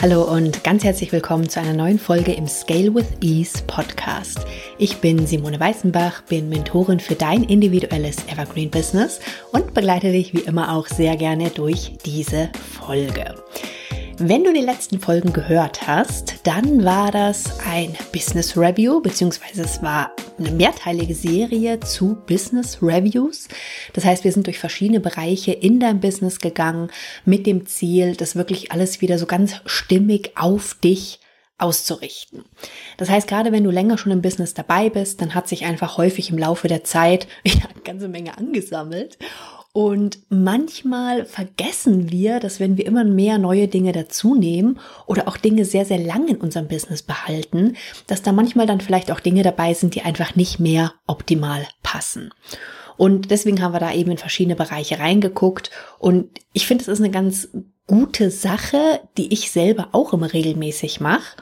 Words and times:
Hallo 0.00 0.22
und 0.22 0.62
ganz 0.62 0.84
herzlich 0.84 1.10
willkommen 1.10 1.48
zu 1.48 1.58
einer 1.58 1.72
neuen 1.72 1.98
Folge 1.98 2.32
im 2.32 2.46
Scale 2.46 2.94
with 2.94 3.06
Ease 3.20 3.64
Podcast. 3.66 4.46
Ich 4.78 4.98
bin 4.98 5.26
Simone 5.26 5.58
Weißenbach, 5.58 6.22
bin 6.22 6.48
Mentorin 6.48 7.00
für 7.00 7.16
dein 7.16 7.42
individuelles 7.42 8.18
Evergreen 8.28 8.70
Business 8.70 9.18
und 9.50 9.74
begleite 9.74 10.12
dich 10.12 10.32
wie 10.34 10.42
immer 10.42 10.72
auch 10.72 10.86
sehr 10.86 11.16
gerne 11.16 11.50
durch 11.50 11.98
diese 12.06 12.48
Folge. 12.80 13.34
Wenn 14.18 14.44
du 14.44 14.52
die 14.52 14.60
letzten 14.60 15.00
Folgen 15.00 15.32
gehört 15.32 15.88
hast, 15.88 16.46
dann 16.46 16.84
war 16.84 17.10
das 17.10 17.58
ein 17.68 17.96
Business 18.12 18.56
Review, 18.56 19.00
beziehungsweise 19.00 19.62
es 19.62 19.82
war 19.82 20.12
eine 20.38 20.50
mehrteilige 20.50 21.14
Serie 21.14 21.80
zu 21.80 22.16
Business 22.26 22.78
Reviews. 22.82 23.48
Das 23.92 24.04
heißt, 24.04 24.24
wir 24.24 24.32
sind 24.32 24.46
durch 24.46 24.58
verschiedene 24.58 25.00
Bereiche 25.00 25.52
in 25.52 25.80
dein 25.80 26.00
Business 26.00 26.38
gegangen 26.38 26.90
mit 27.24 27.46
dem 27.46 27.66
Ziel, 27.66 28.16
das 28.16 28.36
wirklich 28.36 28.72
alles 28.72 29.00
wieder 29.00 29.18
so 29.18 29.26
ganz 29.26 29.56
stimmig 29.66 30.32
auf 30.36 30.74
dich 30.74 31.20
auszurichten. 31.58 32.44
Das 32.96 33.10
heißt, 33.10 33.26
gerade 33.26 33.50
wenn 33.50 33.64
du 33.64 33.70
länger 33.70 33.98
schon 33.98 34.12
im 34.12 34.22
Business 34.22 34.54
dabei 34.54 34.90
bist, 34.90 35.20
dann 35.20 35.34
hat 35.34 35.48
sich 35.48 35.64
einfach 35.64 35.98
häufig 35.98 36.30
im 36.30 36.38
Laufe 36.38 36.68
der 36.68 36.84
Zeit 36.84 37.26
eine 37.44 37.82
ganze 37.82 38.08
Menge 38.08 38.38
angesammelt 38.38 39.18
und 39.78 40.18
manchmal 40.28 41.24
vergessen 41.24 42.10
wir, 42.10 42.40
dass 42.40 42.58
wenn 42.58 42.76
wir 42.76 42.84
immer 42.84 43.04
mehr 43.04 43.38
neue 43.38 43.68
Dinge 43.68 43.92
dazu 43.92 44.34
nehmen 44.34 44.80
oder 45.06 45.28
auch 45.28 45.36
Dinge 45.36 45.64
sehr, 45.64 45.84
sehr 45.84 45.98
lang 45.98 46.26
in 46.26 46.38
unserem 46.38 46.66
Business 46.66 47.02
behalten, 47.02 47.76
dass 48.08 48.22
da 48.22 48.32
manchmal 48.32 48.66
dann 48.66 48.80
vielleicht 48.80 49.12
auch 49.12 49.20
Dinge 49.20 49.44
dabei 49.44 49.74
sind, 49.74 49.94
die 49.94 50.02
einfach 50.02 50.34
nicht 50.34 50.58
mehr 50.58 50.94
optimal 51.06 51.64
passen. 51.84 52.34
Und 52.96 53.30
deswegen 53.30 53.62
haben 53.62 53.72
wir 53.72 53.78
da 53.78 53.92
eben 53.92 54.10
in 54.10 54.18
verschiedene 54.18 54.56
Bereiche 54.56 54.98
reingeguckt. 54.98 55.70
Und 56.00 56.28
ich 56.52 56.66
finde, 56.66 56.82
es 56.82 56.88
ist 56.88 56.98
eine 56.98 57.12
ganz 57.12 57.48
gute 57.86 58.32
Sache, 58.32 58.98
die 59.16 59.32
ich 59.32 59.52
selber 59.52 59.90
auch 59.92 60.12
immer 60.12 60.32
regelmäßig 60.32 60.98
mache. 60.98 61.36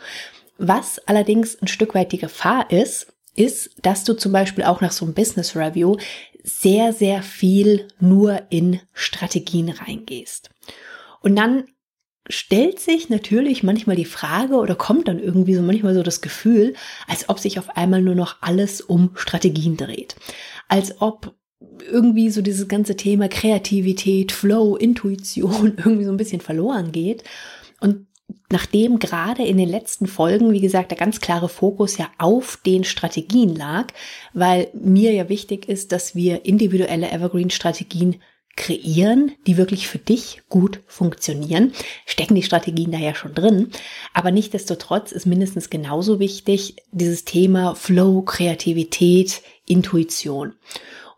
Was 0.59 0.99
allerdings 1.07 1.57
ein 1.63 1.69
Stück 1.69 1.95
weit 1.95 2.13
die 2.13 2.19
Gefahr 2.19 2.71
ist, 2.71 3.07
ist, 3.35 3.71
dass 3.83 4.05
du 4.05 4.15
zum 4.15 4.33
Beispiel 4.33 4.65
auch 4.65 4.81
nach 4.81 4.93
so 4.93 5.05
einem 5.05 5.15
Business 5.15 5.57
Review 5.57 5.97
sehr, 6.47 6.93
sehr 6.93 7.23
viel 7.23 7.89
nur 7.99 8.43
in 8.51 8.81
Strategien 8.93 9.69
reingehst. 9.69 10.51
Und 11.21 11.37
dann 11.37 11.65
stellt 12.29 12.79
sich 12.79 13.09
natürlich 13.09 13.63
manchmal 13.63 13.97
die 13.97 14.05
Frage 14.05 14.55
oder 14.55 14.77
kommt 14.77 15.09
dann 15.09 15.19
irgendwie 15.19 15.55
so 15.55 15.63
manchmal 15.63 15.95
so 15.95 16.03
das 16.03 16.21
Gefühl, 16.21 16.75
als 17.09 17.29
ob 17.29 17.41
sich 17.41 17.59
auf 17.59 17.77
einmal 17.77 18.01
nur 18.01 18.15
noch 18.15 18.37
alles 18.41 18.81
um 18.81 19.11
Strategien 19.17 19.77
dreht. 19.77 20.17
Als 20.69 21.01
ob 21.01 21.35
irgendwie 21.91 22.31
so 22.31 22.43
dieses 22.43 22.69
ganze 22.69 22.97
Thema 22.97 23.29
Kreativität, 23.29 24.31
Flow, 24.31 24.77
Intuition 24.77 25.75
irgendwie 25.77 26.05
so 26.05 26.11
ein 26.11 26.17
bisschen 26.17 26.41
verloren 26.41 26.93
geht. 26.93 27.25
Und 27.81 28.07
nachdem 28.51 28.99
gerade 28.99 29.45
in 29.45 29.57
den 29.57 29.69
letzten 29.69 30.07
Folgen, 30.07 30.53
wie 30.53 30.61
gesagt, 30.61 30.91
der 30.91 30.99
ganz 30.99 31.21
klare 31.21 31.49
Fokus 31.49 31.99
ja 31.99 32.09
auf 32.19 32.59
den 32.65 32.85
Strategien 32.85 33.55
lag, 33.55 33.89
weil 34.35 34.69
mir 34.73 35.13
ja 35.13 35.29
wichtig 35.29 35.69
ist, 35.69 35.93
dass 35.93 36.15
wir 36.15 36.45
individuelle 36.45 37.11
Evergreen-Strategien 37.11 38.17
kreieren, 38.57 39.33
die 39.47 39.59
wirklich 39.59 39.87
für 39.87 39.99
dich 39.99 40.43
gut 40.49 40.81
funktionieren, 40.87 41.73
stecken 42.07 42.35
die 42.35 42.43
Strategien 42.43 42.91
da 42.91 42.99
ja 42.99 43.15
schon 43.15 43.35
drin. 43.35 43.71
Aber 44.15 44.31
nichtdestotrotz 44.31 45.13
ist 45.13 45.27
mindestens 45.27 45.69
genauso 45.69 46.19
wichtig 46.21 46.77
dieses 46.91 47.25
Thema 47.25 47.75
Flow, 47.75 48.23
Kreativität, 48.23 49.43
Intuition. 49.67 50.55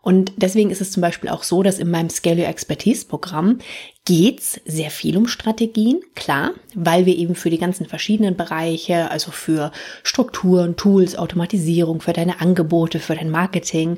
Und 0.01 0.31
deswegen 0.37 0.71
ist 0.71 0.81
es 0.81 0.91
zum 0.91 1.01
Beispiel 1.01 1.29
auch 1.29 1.43
so, 1.43 1.61
dass 1.61 1.79
in 1.79 1.91
meinem 1.91 2.09
Scale 2.09 2.41
Your 2.41 2.47
Expertise 2.47 3.05
Programm 3.05 3.59
geht's 4.05 4.59
sehr 4.65 4.91
viel 4.91 5.17
um 5.17 5.27
Strategien, 5.27 6.01
klar, 6.15 6.51
weil 6.73 7.05
wir 7.05 7.17
eben 7.17 7.35
für 7.35 7.49
die 7.49 7.57
ganzen 7.57 7.85
verschiedenen 7.85 8.37
Bereiche, 8.37 9.11
also 9.11 9.31
für 9.31 9.71
Strukturen, 10.03 10.77
Tools, 10.77 11.15
Automatisierung, 11.17 12.01
für 12.01 12.13
deine 12.13 12.39
Angebote, 12.39 12.99
für 12.99 13.15
dein 13.15 13.29
Marketing, 13.29 13.97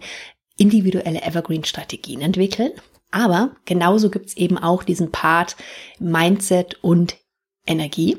individuelle 0.58 1.22
Evergreen-Strategien 1.22 2.22
entwickeln. 2.22 2.72
Aber 3.12 3.56
genauso 3.66 4.10
gibt's 4.10 4.36
eben 4.36 4.58
auch 4.58 4.84
diesen 4.84 5.12
Part 5.12 5.56
Mindset 6.00 6.84
und 6.84 7.18
Energie 7.68 8.18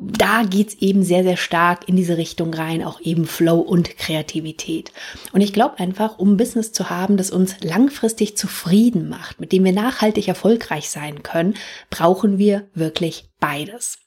da 0.00 0.42
geht's 0.44 0.74
eben 0.80 1.02
sehr, 1.02 1.22
sehr 1.22 1.36
stark 1.36 1.88
in 1.88 1.96
diese 1.96 2.16
Richtung 2.16 2.52
rein, 2.54 2.82
auch 2.82 3.00
eben 3.00 3.26
Flow 3.26 3.58
und 3.60 3.96
Kreativität. 3.98 4.92
Und 5.32 5.40
ich 5.40 5.52
glaube 5.52 5.78
einfach, 5.78 6.18
um 6.18 6.36
Business 6.36 6.72
zu 6.72 6.90
haben, 6.90 7.16
das 7.16 7.30
uns 7.30 7.56
langfristig 7.62 8.36
zufrieden 8.36 9.08
macht, 9.08 9.40
mit 9.40 9.52
dem 9.52 9.64
wir 9.64 9.72
nachhaltig 9.72 10.28
erfolgreich 10.28 10.90
sein 10.90 11.22
können, 11.22 11.54
brauchen 11.90 12.38
wir 12.38 12.68
wirklich 12.74 13.30
beides. 13.40 13.98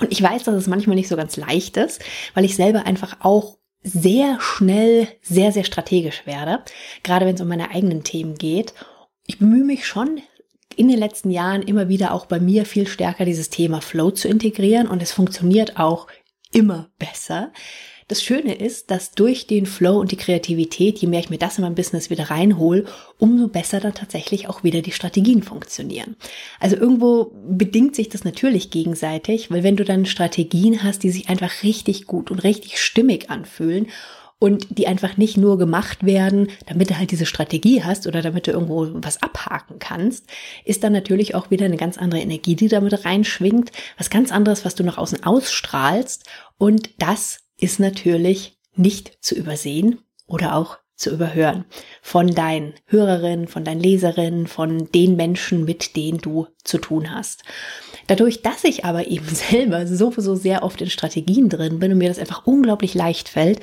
Und 0.00 0.12
ich 0.12 0.22
weiß, 0.22 0.44
dass 0.44 0.54
es 0.54 0.68
manchmal 0.68 0.96
nicht 0.96 1.08
so 1.08 1.16
ganz 1.16 1.36
leicht 1.36 1.76
ist, 1.76 2.00
weil 2.34 2.44
ich 2.44 2.54
selber 2.54 2.86
einfach 2.86 3.16
auch 3.20 3.58
sehr 3.82 4.38
schnell 4.40 5.08
sehr, 5.22 5.52
sehr 5.52 5.64
strategisch 5.64 6.26
werde, 6.26 6.62
gerade 7.02 7.26
wenn 7.26 7.34
es 7.34 7.40
um 7.40 7.48
meine 7.48 7.70
eigenen 7.70 8.04
Themen 8.04 8.36
geht. 8.36 8.74
Ich 9.26 9.38
bemühe 9.38 9.64
mich 9.64 9.86
schon 9.86 10.20
in 10.80 10.88
den 10.88 10.98
letzten 10.98 11.30
Jahren 11.30 11.60
immer 11.60 11.90
wieder 11.90 12.14
auch 12.14 12.24
bei 12.24 12.40
mir 12.40 12.64
viel 12.64 12.88
stärker 12.88 13.26
dieses 13.26 13.50
Thema 13.50 13.82
Flow 13.82 14.12
zu 14.12 14.28
integrieren 14.28 14.86
und 14.86 15.02
es 15.02 15.12
funktioniert 15.12 15.78
auch 15.78 16.06
immer 16.54 16.88
besser. 16.98 17.52
Das 18.08 18.22
Schöne 18.22 18.54
ist, 18.54 18.90
dass 18.90 19.12
durch 19.12 19.46
den 19.46 19.66
Flow 19.66 20.00
und 20.00 20.10
die 20.10 20.16
Kreativität, 20.16 20.98
je 20.98 21.06
mehr 21.06 21.20
ich 21.20 21.28
mir 21.28 21.36
das 21.36 21.58
in 21.58 21.64
mein 21.64 21.74
Business 21.74 22.08
wieder 22.08 22.30
reinhole, 22.30 22.86
umso 23.18 23.48
besser 23.48 23.78
dann 23.78 23.92
tatsächlich 23.92 24.48
auch 24.48 24.64
wieder 24.64 24.80
die 24.80 24.92
Strategien 24.92 25.42
funktionieren. 25.42 26.16
Also 26.60 26.76
irgendwo 26.76 27.30
bedingt 27.46 27.94
sich 27.94 28.08
das 28.08 28.24
natürlich 28.24 28.70
gegenseitig, 28.70 29.50
weil 29.50 29.62
wenn 29.62 29.76
du 29.76 29.84
dann 29.84 30.06
Strategien 30.06 30.82
hast, 30.82 31.02
die 31.02 31.10
sich 31.10 31.28
einfach 31.28 31.62
richtig 31.62 32.06
gut 32.06 32.30
und 32.30 32.42
richtig 32.42 32.78
stimmig 32.78 33.28
anfühlen 33.28 33.86
und 34.40 34.66
die 34.70 34.88
einfach 34.88 35.16
nicht 35.16 35.36
nur 35.36 35.58
gemacht 35.58 36.04
werden, 36.04 36.48
damit 36.66 36.90
du 36.90 36.98
halt 36.98 37.12
diese 37.12 37.26
Strategie 37.26 37.84
hast 37.84 38.08
oder 38.08 38.22
damit 38.22 38.48
du 38.48 38.50
irgendwo 38.50 38.88
was 38.94 39.22
abhaken 39.22 39.78
kannst, 39.78 40.26
ist 40.64 40.82
dann 40.82 40.92
natürlich 40.92 41.36
auch 41.36 41.52
wieder 41.52 41.66
eine 41.66 41.76
ganz 41.76 41.96
andere 41.98 42.20
Energie, 42.20 42.56
die 42.56 42.66
damit 42.66 43.04
reinschwingt, 43.04 43.70
was 43.96 44.10
ganz 44.10 44.32
anderes, 44.32 44.64
was 44.64 44.74
du 44.74 44.82
nach 44.82 44.98
außen 44.98 45.22
ausstrahlst 45.22 46.24
und 46.58 46.90
das 46.98 47.40
ist 47.58 47.78
natürlich 47.78 48.58
nicht 48.74 49.18
zu 49.20 49.34
übersehen 49.36 50.00
oder 50.26 50.56
auch 50.56 50.78
zu 50.96 51.10
überhören 51.10 51.64
von 52.02 52.28
deinen 52.34 52.74
Hörerinnen, 52.86 53.48
von 53.48 53.64
deinen 53.64 53.80
Leserinnen, 53.80 54.46
von 54.46 54.90
den 54.92 55.16
Menschen, 55.16 55.64
mit 55.64 55.96
denen 55.96 56.18
du 56.18 56.46
zu 56.62 56.78
tun 56.78 57.10
hast. 57.10 57.42
Dadurch, 58.10 58.42
dass 58.42 58.64
ich 58.64 58.84
aber 58.84 59.06
eben 59.06 59.28
selber 59.32 59.86
so, 59.86 60.12
so 60.16 60.34
sehr 60.34 60.64
oft 60.64 60.80
in 60.82 60.90
Strategien 60.90 61.48
drin 61.48 61.78
bin 61.78 61.92
und 61.92 61.98
mir 61.98 62.08
das 62.08 62.18
einfach 62.18 62.44
unglaublich 62.44 62.94
leicht 62.94 63.28
fällt, 63.28 63.60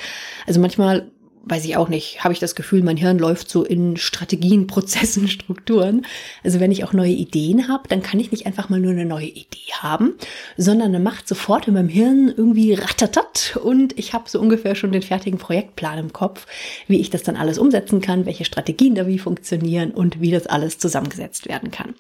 also 0.48 0.62
manchmal 0.62 1.12
weiß 1.50 1.66
ich 1.66 1.76
auch 1.76 1.90
nicht, 1.90 2.24
habe 2.24 2.34
ich 2.34 2.40
das 2.40 2.56
Gefühl, 2.56 2.82
mein 2.82 2.96
Hirn 2.98 3.20
läuft 3.20 3.50
so 3.50 3.66
in 3.66 3.98
Strategien, 3.98 4.68
Prozessen, 4.68 5.28
Strukturen. 5.28 6.06
Also 6.46 6.62
wenn 6.62 6.72
ich 6.72 6.86
auch 6.86 6.94
neue 6.94 7.12
Ideen 7.12 7.68
habe, 7.68 7.90
dann 7.90 8.02
kann 8.02 8.22
ich 8.22 8.32
nicht 8.32 8.46
einfach 8.46 8.70
mal 8.70 8.80
nur 8.80 8.92
eine 8.92 9.06
neue 9.06 9.28
Idee 9.28 9.74
haben, 9.82 10.16
sondern 10.56 10.94
dann 10.94 11.04
macht 11.04 11.28
sofort 11.28 11.68
in 11.68 11.74
meinem 11.74 11.90
Hirn 11.90 12.34
irgendwie 12.36 12.74
ratatat 12.74 13.60
und 13.62 14.00
ich 14.00 14.14
habe 14.14 14.30
so 14.30 14.40
ungefähr 14.40 14.76
schon 14.76 14.94
den 14.94 15.02
fertigen 15.02 15.40
Projektplan 15.40 16.00
im 16.00 16.14
Kopf, 16.14 16.48
wie 16.88 17.02
ich 17.02 17.10
das 17.10 17.24
dann 17.24 17.36
alles 17.36 17.58
umsetzen 17.58 18.00
kann, 18.00 18.26
welche 18.26 18.46
Strategien 18.46 18.96
da 18.96 19.08
wie 19.08 19.20
funktionieren 19.20 19.92
und 19.92 20.22
wie 20.22 20.32
das 20.32 20.48
alles 20.48 20.78
zusammengesetzt 20.80 21.50
werden 21.50 21.70
kann 21.70 21.96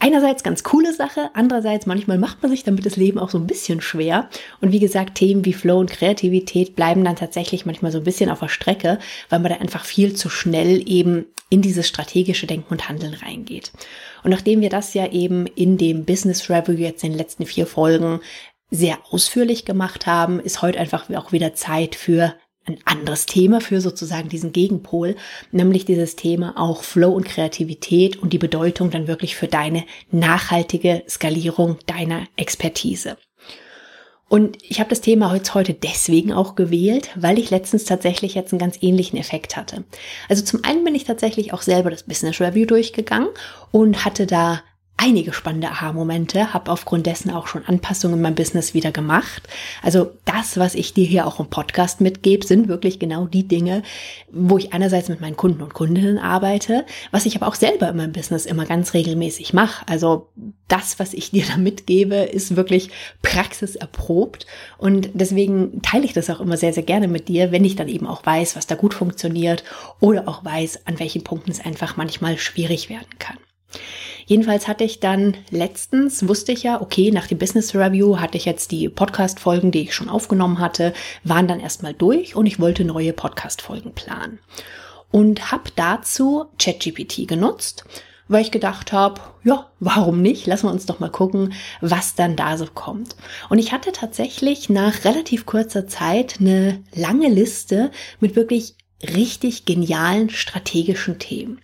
einerseits 0.00 0.42
ganz 0.42 0.64
coole 0.64 0.92
Sache, 0.92 1.30
andererseits 1.34 1.86
manchmal 1.86 2.18
macht 2.18 2.42
man 2.42 2.50
sich 2.50 2.64
damit 2.64 2.84
das 2.84 2.96
Leben 2.96 3.18
auch 3.18 3.30
so 3.30 3.38
ein 3.38 3.46
bisschen 3.46 3.80
schwer. 3.80 4.28
Und 4.60 4.72
wie 4.72 4.80
gesagt, 4.80 5.14
Themen 5.14 5.44
wie 5.44 5.52
Flow 5.52 5.78
und 5.78 5.90
Kreativität 5.90 6.74
bleiben 6.74 7.04
dann 7.04 7.16
tatsächlich 7.16 7.66
manchmal 7.66 7.92
so 7.92 7.98
ein 7.98 8.04
bisschen 8.04 8.30
auf 8.30 8.40
der 8.40 8.48
Strecke, 8.48 8.98
weil 9.28 9.38
man 9.38 9.52
da 9.52 9.58
einfach 9.58 9.84
viel 9.84 10.14
zu 10.14 10.28
schnell 10.28 10.82
eben 10.88 11.26
in 11.50 11.62
dieses 11.62 11.86
strategische 11.86 12.46
Denken 12.46 12.72
und 12.72 12.88
Handeln 12.88 13.14
reingeht. 13.14 13.72
Und 14.24 14.30
nachdem 14.30 14.60
wir 14.60 14.70
das 14.70 14.94
ja 14.94 15.06
eben 15.10 15.46
in 15.46 15.78
dem 15.78 16.04
Business 16.04 16.48
Review 16.48 16.78
jetzt 16.78 17.04
in 17.04 17.12
den 17.12 17.18
letzten 17.18 17.46
vier 17.46 17.66
Folgen 17.66 18.20
sehr 18.70 18.98
ausführlich 19.10 19.64
gemacht 19.64 20.06
haben, 20.06 20.40
ist 20.40 20.62
heute 20.62 20.78
einfach 20.78 21.10
auch 21.10 21.32
wieder 21.32 21.54
Zeit 21.54 21.94
für 21.94 22.34
ein 22.66 22.78
anderes 22.84 23.26
Thema 23.26 23.60
für 23.60 23.80
sozusagen 23.80 24.28
diesen 24.28 24.52
Gegenpol, 24.52 25.16
nämlich 25.50 25.84
dieses 25.84 26.16
Thema 26.16 26.54
auch 26.56 26.82
Flow 26.82 27.12
und 27.12 27.24
Kreativität 27.24 28.16
und 28.16 28.32
die 28.32 28.38
Bedeutung 28.38 28.90
dann 28.90 29.08
wirklich 29.08 29.36
für 29.36 29.48
deine 29.48 29.84
nachhaltige 30.10 31.02
Skalierung 31.08 31.78
deiner 31.86 32.26
Expertise. 32.36 33.16
Und 34.28 34.58
ich 34.62 34.78
habe 34.78 34.90
das 34.90 35.00
Thema 35.00 35.32
heute 35.32 35.74
deswegen 35.74 36.32
auch 36.32 36.54
gewählt, 36.54 37.10
weil 37.16 37.36
ich 37.40 37.50
letztens 37.50 37.84
tatsächlich 37.84 38.36
jetzt 38.36 38.52
einen 38.52 38.60
ganz 38.60 38.78
ähnlichen 38.80 39.18
Effekt 39.18 39.56
hatte. 39.56 39.82
Also 40.28 40.44
zum 40.44 40.62
einen 40.62 40.84
bin 40.84 40.94
ich 40.94 41.02
tatsächlich 41.02 41.52
auch 41.52 41.62
selber 41.62 41.90
das 41.90 42.04
Business 42.04 42.40
Review 42.40 42.64
durchgegangen 42.64 43.30
und 43.72 44.04
hatte 44.04 44.26
da 44.26 44.62
einige 45.00 45.32
spannende 45.32 45.68
Aha-Momente, 45.68 46.52
habe 46.52 46.70
aufgrund 46.70 47.06
dessen 47.06 47.30
auch 47.30 47.46
schon 47.46 47.64
Anpassungen 47.64 48.18
in 48.18 48.22
meinem 48.22 48.34
Business 48.34 48.74
wieder 48.74 48.92
gemacht. 48.92 49.48
Also 49.82 50.12
das, 50.26 50.58
was 50.58 50.74
ich 50.74 50.92
dir 50.92 51.06
hier 51.06 51.26
auch 51.26 51.40
im 51.40 51.46
Podcast 51.46 52.02
mitgebe, 52.02 52.46
sind 52.46 52.68
wirklich 52.68 52.98
genau 52.98 53.24
die 53.24 53.48
Dinge, 53.48 53.82
wo 54.30 54.58
ich 54.58 54.74
einerseits 54.74 55.08
mit 55.08 55.22
meinen 55.22 55.38
Kunden 55.38 55.62
und 55.62 55.72
Kundinnen 55.72 56.18
arbeite, 56.18 56.84
was 57.12 57.24
ich 57.24 57.36
aber 57.36 57.48
auch 57.48 57.54
selber 57.54 57.88
in 57.88 57.96
meinem 57.96 58.12
Business 58.12 58.44
immer 58.44 58.66
ganz 58.66 58.92
regelmäßig 58.92 59.54
mache. 59.54 59.88
Also 59.88 60.28
das, 60.68 60.98
was 60.98 61.14
ich 61.14 61.30
dir 61.30 61.44
da 61.46 61.56
mitgebe, 61.56 62.16
ist 62.16 62.56
wirklich 62.56 62.90
praxiserprobt 63.22 64.46
und 64.76 65.08
deswegen 65.14 65.80
teile 65.80 66.04
ich 66.04 66.12
das 66.12 66.28
auch 66.28 66.40
immer 66.40 66.58
sehr, 66.58 66.74
sehr 66.74 66.82
gerne 66.82 67.08
mit 67.08 67.28
dir, 67.28 67.52
wenn 67.52 67.64
ich 67.64 67.74
dann 67.74 67.88
eben 67.88 68.06
auch 68.06 68.24
weiß, 68.26 68.54
was 68.54 68.66
da 68.66 68.74
gut 68.74 68.92
funktioniert 68.92 69.64
oder 69.98 70.28
auch 70.28 70.44
weiß, 70.44 70.86
an 70.86 70.98
welchen 70.98 71.24
Punkten 71.24 71.50
es 71.50 71.64
einfach 71.64 71.96
manchmal 71.96 72.36
schwierig 72.36 72.90
werden 72.90 73.18
kann. 73.18 73.38
Jedenfalls 74.26 74.68
hatte 74.68 74.84
ich 74.84 75.00
dann 75.00 75.36
letztens, 75.50 76.28
wusste 76.28 76.52
ich 76.52 76.62
ja, 76.62 76.80
okay, 76.80 77.10
nach 77.10 77.26
dem 77.26 77.38
Business 77.38 77.74
Review 77.74 78.18
hatte 78.18 78.36
ich 78.36 78.44
jetzt 78.44 78.70
die 78.70 78.88
Podcast-Folgen, 78.88 79.70
die 79.70 79.82
ich 79.82 79.94
schon 79.94 80.08
aufgenommen 80.08 80.58
hatte, 80.58 80.92
waren 81.24 81.48
dann 81.48 81.60
erstmal 81.60 81.94
durch 81.94 82.36
und 82.36 82.46
ich 82.46 82.60
wollte 82.60 82.84
neue 82.84 83.12
Podcast-Folgen 83.12 83.92
planen. 83.92 84.38
Und 85.10 85.50
habe 85.50 85.70
dazu 85.74 86.46
ChatGPT 86.58 87.26
genutzt, 87.26 87.84
weil 88.28 88.42
ich 88.42 88.52
gedacht 88.52 88.92
habe, 88.92 89.20
ja, 89.42 89.66
warum 89.80 90.22
nicht? 90.22 90.46
Lassen 90.46 90.68
wir 90.68 90.72
uns 90.72 90.86
doch 90.86 91.00
mal 91.00 91.10
gucken, 91.10 91.52
was 91.80 92.14
dann 92.14 92.36
da 92.36 92.56
so 92.56 92.66
kommt. 92.66 93.16
Und 93.48 93.58
ich 93.58 93.72
hatte 93.72 93.90
tatsächlich 93.90 94.68
nach 94.68 95.04
relativ 95.04 95.46
kurzer 95.46 95.88
Zeit 95.88 96.36
eine 96.38 96.84
lange 96.94 97.28
Liste 97.28 97.90
mit 98.20 98.36
wirklich 98.36 98.76
richtig 99.02 99.64
genialen 99.64 100.30
strategischen 100.30 101.18
Themen. 101.18 101.60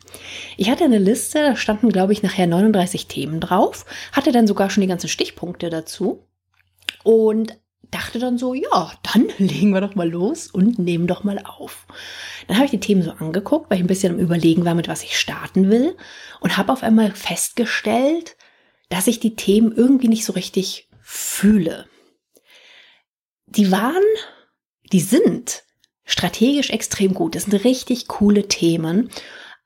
Ich 0.56 0.70
hatte 0.70 0.84
eine 0.84 0.98
Liste, 0.98 1.40
da 1.42 1.56
standen, 1.56 1.90
glaube 1.90 2.12
ich, 2.12 2.22
nachher 2.22 2.46
39 2.46 3.06
Themen 3.06 3.40
drauf, 3.40 3.84
hatte 4.12 4.32
dann 4.32 4.46
sogar 4.46 4.70
schon 4.70 4.80
die 4.80 4.86
ganzen 4.86 5.08
Stichpunkte 5.08 5.68
dazu 5.68 6.26
und 7.04 7.58
dachte 7.90 8.18
dann 8.18 8.38
so, 8.38 8.54
ja, 8.54 8.92
dann 9.02 9.28
legen 9.38 9.72
wir 9.72 9.80
doch 9.80 9.94
mal 9.94 10.08
los 10.08 10.48
und 10.50 10.78
nehmen 10.78 11.06
doch 11.06 11.24
mal 11.24 11.38
auf. 11.44 11.86
Dann 12.48 12.56
habe 12.56 12.66
ich 12.66 12.70
die 12.70 12.80
Themen 12.80 13.02
so 13.02 13.12
angeguckt, 13.12 13.70
weil 13.70 13.78
ich 13.78 13.84
ein 13.84 13.88
bisschen 13.88 14.14
am 14.14 14.20
Überlegen 14.20 14.64
war, 14.64 14.74
mit 14.74 14.88
was 14.88 15.02
ich 15.02 15.18
starten 15.18 15.70
will 15.70 15.96
und 16.40 16.56
habe 16.56 16.72
auf 16.72 16.82
einmal 16.82 17.12
festgestellt, 17.12 18.36
dass 18.88 19.06
ich 19.06 19.20
die 19.20 19.36
Themen 19.36 19.72
irgendwie 19.72 20.08
nicht 20.08 20.24
so 20.24 20.32
richtig 20.32 20.88
fühle. 21.02 21.86
Die 23.46 23.70
waren, 23.70 24.02
die 24.92 25.00
sind 25.00 25.65
strategisch 26.06 26.70
extrem 26.70 27.12
gut. 27.12 27.34
Das 27.34 27.44
sind 27.44 27.64
richtig 27.64 28.08
coole 28.08 28.48
Themen. 28.48 29.10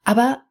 Aber 0.02 0.42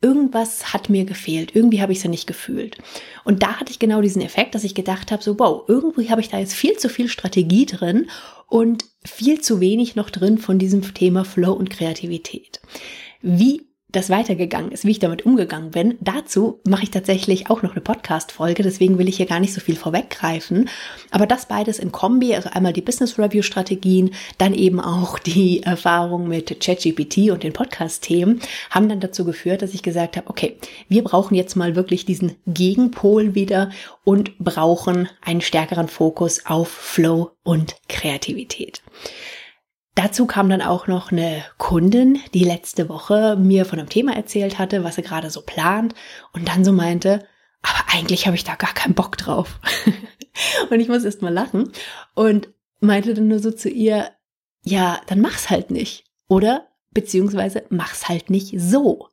irgendwas 0.00 0.72
hat 0.72 0.90
mir 0.90 1.04
gefehlt. 1.04 1.54
Irgendwie 1.56 1.80
habe 1.80 1.92
ich 1.92 2.00
sie 2.00 2.08
nicht 2.08 2.26
gefühlt. 2.26 2.76
Und 3.24 3.42
da 3.42 3.58
hatte 3.58 3.70
ich 3.70 3.78
genau 3.78 4.00
diesen 4.00 4.22
Effekt, 4.22 4.54
dass 4.54 4.64
ich 4.64 4.74
gedacht 4.74 5.10
habe, 5.10 5.22
so, 5.22 5.38
wow, 5.38 5.64
irgendwie 5.66 6.10
habe 6.10 6.20
ich 6.20 6.28
da 6.28 6.38
jetzt 6.38 6.54
viel 6.54 6.76
zu 6.76 6.88
viel 6.88 7.08
Strategie 7.08 7.66
drin 7.66 8.10
und 8.46 8.84
viel 9.04 9.40
zu 9.40 9.60
wenig 9.60 9.96
noch 9.96 10.10
drin 10.10 10.38
von 10.38 10.58
diesem 10.58 10.94
Thema 10.94 11.24
Flow 11.24 11.52
und 11.52 11.70
Kreativität. 11.70 12.60
Wie 13.22 13.67
das 13.90 14.10
weitergegangen 14.10 14.70
ist, 14.70 14.84
wie 14.84 14.90
ich 14.90 14.98
damit 14.98 15.24
umgegangen 15.24 15.70
bin. 15.70 15.96
Dazu 16.00 16.60
mache 16.68 16.82
ich 16.82 16.90
tatsächlich 16.90 17.48
auch 17.48 17.62
noch 17.62 17.72
eine 17.72 17.80
Podcast-Folge, 17.80 18.62
deswegen 18.62 18.98
will 18.98 19.08
ich 19.08 19.16
hier 19.16 19.26
gar 19.26 19.40
nicht 19.40 19.54
so 19.54 19.62
viel 19.62 19.76
vorweggreifen. 19.76 20.68
Aber 21.10 21.26
das 21.26 21.46
beides 21.46 21.78
in 21.78 21.90
Kombi, 21.90 22.34
also 22.34 22.50
einmal 22.50 22.74
die 22.74 22.82
Business 22.82 23.18
Review 23.18 23.42
Strategien, 23.42 24.10
dann 24.36 24.52
eben 24.52 24.78
auch 24.78 25.18
die 25.18 25.62
Erfahrung 25.62 26.28
mit 26.28 26.60
ChatGPT 26.60 27.30
und 27.30 27.42
den 27.42 27.54
Podcast-Themen, 27.54 28.40
haben 28.68 28.90
dann 28.90 29.00
dazu 29.00 29.24
geführt, 29.24 29.62
dass 29.62 29.72
ich 29.72 29.82
gesagt 29.82 30.18
habe, 30.18 30.28
okay, 30.28 30.58
wir 30.88 31.02
brauchen 31.02 31.34
jetzt 31.34 31.56
mal 31.56 31.74
wirklich 31.74 32.04
diesen 32.04 32.36
Gegenpol 32.46 33.34
wieder 33.34 33.70
und 34.04 34.38
brauchen 34.38 35.08
einen 35.22 35.40
stärkeren 35.40 35.88
Fokus 35.88 36.44
auf 36.44 36.68
Flow 36.68 37.30
und 37.42 37.76
Kreativität. 37.88 38.82
Dazu 39.98 40.26
kam 40.26 40.48
dann 40.48 40.62
auch 40.62 40.86
noch 40.86 41.10
eine 41.10 41.44
Kundin, 41.56 42.20
die 42.32 42.44
letzte 42.44 42.88
Woche 42.88 43.34
mir 43.34 43.64
von 43.64 43.80
einem 43.80 43.88
Thema 43.88 44.14
erzählt 44.14 44.56
hatte, 44.56 44.84
was 44.84 44.94
sie 44.94 45.02
gerade 45.02 45.28
so 45.28 45.42
plant 45.42 45.92
und 46.32 46.46
dann 46.46 46.64
so 46.64 46.70
meinte, 46.70 47.26
aber 47.62 47.80
eigentlich 47.92 48.26
habe 48.26 48.36
ich 48.36 48.44
da 48.44 48.54
gar 48.54 48.72
keinen 48.74 48.94
Bock 48.94 49.16
drauf. 49.16 49.58
und 50.70 50.78
ich 50.78 50.86
muss 50.86 51.02
erst 51.02 51.20
mal 51.20 51.34
lachen 51.34 51.72
und 52.14 52.48
meinte 52.78 53.12
dann 53.12 53.26
nur 53.26 53.40
so 53.40 53.50
zu 53.50 53.68
ihr, 53.68 54.12
ja, 54.62 55.00
dann 55.08 55.20
mach's 55.20 55.50
halt 55.50 55.72
nicht. 55.72 56.04
Oder 56.28 56.68
beziehungsweise 56.92 57.64
mach's 57.68 58.08
halt 58.08 58.30
nicht 58.30 58.54
so. 58.56 59.08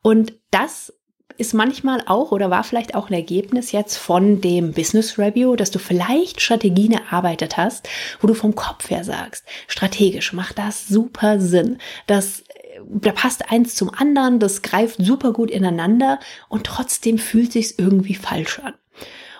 Und 0.00 0.32
das 0.50 0.94
ist 1.38 1.54
manchmal 1.54 2.02
auch 2.06 2.32
oder 2.32 2.50
war 2.50 2.64
vielleicht 2.64 2.94
auch 2.94 3.08
ein 3.08 3.14
Ergebnis 3.14 3.72
jetzt 3.72 3.96
von 3.96 4.40
dem 4.40 4.72
Business 4.72 5.18
Review, 5.18 5.56
dass 5.56 5.70
du 5.70 5.78
vielleicht 5.78 6.40
Strategien 6.40 6.92
erarbeitet 6.92 7.56
hast, 7.56 7.88
wo 8.20 8.26
du 8.26 8.34
vom 8.34 8.54
Kopf 8.54 8.90
her 8.90 9.04
sagst, 9.04 9.44
strategisch 9.68 10.32
macht 10.32 10.58
das 10.58 10.88
super 10.88 11.40
Sinn. 11.40 11.78
Das 12.06 12.42
da 12.88 13.10
passt 13.12 13.50
eins 13.50 13.74
zum 13.74 13.90
anderen, 13.90 14.38
das 14.38 14.60
greift 14.60 14.98
super 14.98 15.32
gut 15.32 15.50
ineinander 15.50 16.20
und 16.50 16.64
trotzdem 16.64 17.16
fühlt 17.16 17.52
sich's 17.52 17.74
irgendwie 17.78 18.14
falsch 18.14 18.58
an. 18.58 18.74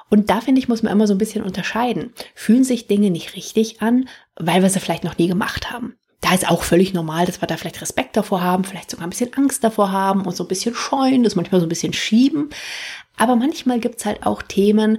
Und 0.09 0.31
da 0.31 0.41
finde 0.41 0.61
ich, 0.61 0.69
muss 0.69 0.83
man 0.83 0.93
immer 0.93 1.07
so 1.07 1.15
ein 1.15 1.19
bisschen 1.19 1.45
unterscheiden. 1.45 2.15
Fühlen 2.35 2.65
sich 2.65 2.87
Dinge 2.87 3.11
nicht 3.11 3.37
richtig 3.37 3.83
an, 3.83 4.09
weil 4.37 4.63
wir 4.63 4.71
sie 4.71 4.81
vielleicht 4.81 5.05
noch 5.05 5.19
nie 5.19 5.29
gemacht 5.29 5.71
haben 5.71 5.99
da 6.27 6.35
ist 6.35 6.49
auch 6.49 6.65
völlig 6.65 6.93
normal, 6.93 7.25
dass 7.25 7.41
wir 7.41 7.47
da 7.47 7.57
vielleicht 7.57 7.81
Respekt 7.81 8.17
davor 8.17 8.43
haben, 8.43 8.65
vielleicht 8.65 8.91
sogar 8.91 9.07
ein 9.07 9.11
bisschen 9.11 9.33
Angst 9.35 9.63
davor 9.63 9.93
haben 9.93 10.27
und 10.27 10.35
so 10.35 10.43
ein 10.43 10.49
bisschen 10.49 10.75
scheuen, 10.75 11.23
das 11.23 11.37
manchmal 11.37 11.61
so 11.61 11.67
ein 11.67 11.71
bisschen 11.71 11.93
schieben. 11.93 12.51
Aber 13.17 13.37
manchmal 13.37 13.79
gibt's 13.79 14.05
halt 14.05 14.27
auch 14.27 14.43
Themen, 14.43 14.99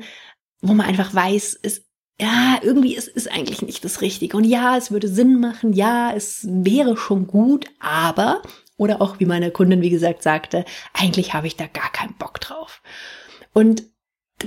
wo 0.62 0.74
man 0.74 0.86
einfach 0.86 1.14
weiß, 1.14 1.60
es 1.64 1.86
ja, 2.20 2.60
irgendwie 2.64 2.96
ist 2.96 3.12
es 3.14 3.28
eigentlich 3.28 3.62
nicht 3.62 3.84
das 3.84 4.00
Richtige. 4.00 4.38
Und 4.38 4.46
ja, 4.46 4.78
es 4.78 4.90
würde 4.90 5.10
Sinn 5.10 5.40
machen, 5.42 5.74
ja, 5.74 6.14
es 6.16 6.48
wäre 6.50 6.96
schon 6.96 7.28
gut, 7.28 7.66
aber, 7.80 8.42
oder 8.78 9.02
auch 9.02 9.20
wie 9.20 9.26
meine 9.26 9.52
Kundin, 9.52 9.82
wie 9.82 9.90
gesagt, 9.90 10.24
sagte, 10.24 10.64
eigentlich 10.94 11.34
habe 11.34 11.48
ich 11.48 11.58
da 11.58 11.68
gar 11.68 11.92
keinen 11.92 12.18
Bock 12.18 12.40
drauf. 12.40 12.82
Und 13.54 13.84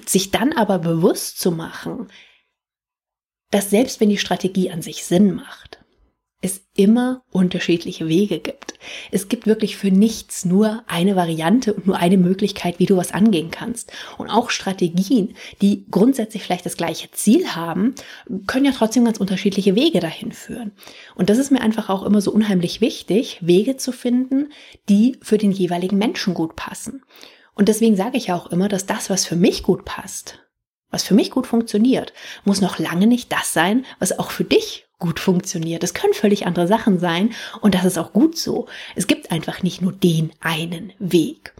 sich 0.06 0.30
dann 0.30 0.54
aber 0.54 0.78
bewusst 0.78 1.38
zu 1.38 1.52
machen, 1.52 2.08
dass 3.50 3.68
selbst 3.68 4.00
wenn 4.00 4.08
die 4.08 4.18
Strategie 4.18 4.70
an 4.70 4.80
sich 4.80 5.04
Sinn 5.04 5.34
macht, 5.34 5.79
es 6.42 6.62
immer 6.75 7.22
unterschiedliche 7.31 8.08
Wege 8.08 8.38
gibt. 8.38 8.75
Es 9.10 9.28
gibt 9.28 9.46
wirklich 9.46 9.76
für 9.76 9.90
nichts 9.90 10.46
nur 10.46 10.82
eine 10.87 11.14
Variante 11.14 11.75
und 11.75 11.87
nur 11.87 11.98
eine 11.98 12.16
Möglichkeit, 12.16 12.78
wie 12.78 12.87
du 12.87 12.96
was 12.96 13.12
angehen 13.12 13.50
kannst. 13.50 13.92
Und 14.16 14.31
auch 14.31 14.48
Strategien, 14.48 15.34
die 15.60 15.87
grundsätzlich 15.90 16.42
vielleicht 16.42 16.64
das 16.64 16.78
gleiche 16.78 17.10
Ziel 17.10 17.48
haben, 17.48 17.94
können 18.46 18.64
ja 18.64 18.72
trotzdem 18.72 19.04
ganz 19.04 19.19
unterschiedliche 19.19 19.75
Wege 19.75 20.00
dahin 20.00 20.32
führen. 20.32 20.72
Und 21.14 21.28
das 21.28 21.37
ist 21.37 21.50
mir 21.50 21.60
einfach 21.60 21.90
auch 21.90 22.04
immer 22.04 22.22
so 22.22 22.32
unheimlich 22.32 22.81
wichtig, 22.81 23.38
Wege 23.42 23.76
zu 23.76 23.92
finden, 23.92 24.50
die 24.88 25.18
für 25.20 25.37
den 25.37 25.52
jeweiligen 25.52 25.99
Menschen 25.99 26.32
gut 26.32 26.56
passen. 26.56 27.02
Und 27.54 27.68
deswegen 27.68 27.97
sage 27.97 28.16
ich 28.16 28.32
auch 28.32 28.47
immer, 28.47 28.68
dass 28.68 28.87
das, 28.87 29.11
was 29.11 29.26
für 29.26 29.37
mich 29.37 29.62
gut 29.62 29.85
passt, 29.85 30.38
was 30.90 31.02
für 31.02 31.14
mich 31.14 31.30
gut 31.30 31.47
funktioniert, 31.47 32.14
muss 32.44 32.62
noch 32.62 32.78
lange 32.78 33.06
nicht 33.06 33.30
das 33.30 33.52
sein, 33.52 33.85
was 33.99 34.18
auch 34.18 34.30
für 34.30 34.44
dich 34.44 34.87
gut 35.00 35.19
funktioniert. 35.19 35.83
Es 35.83 35.95
können 35.95 36.14
völlig 36.14 36.47
andere 36.47 36.69
Sachen 36.69 36.99
sein 36.99 37.30
und 37.61 37.75
das 37.75 37.85
ist 37.85 37.99
auch 37.99 38.12
gut 38.12 38.38
so. 38.38 38.66
Es 38.95 39.07
gibt 39.07 39.33
einfach 39.33 39.62
nicht 39.62 39.83
nur 39.83 39.92
den 39.92 40.30
einen 40.40 40.92
Weg. 40.99 41.54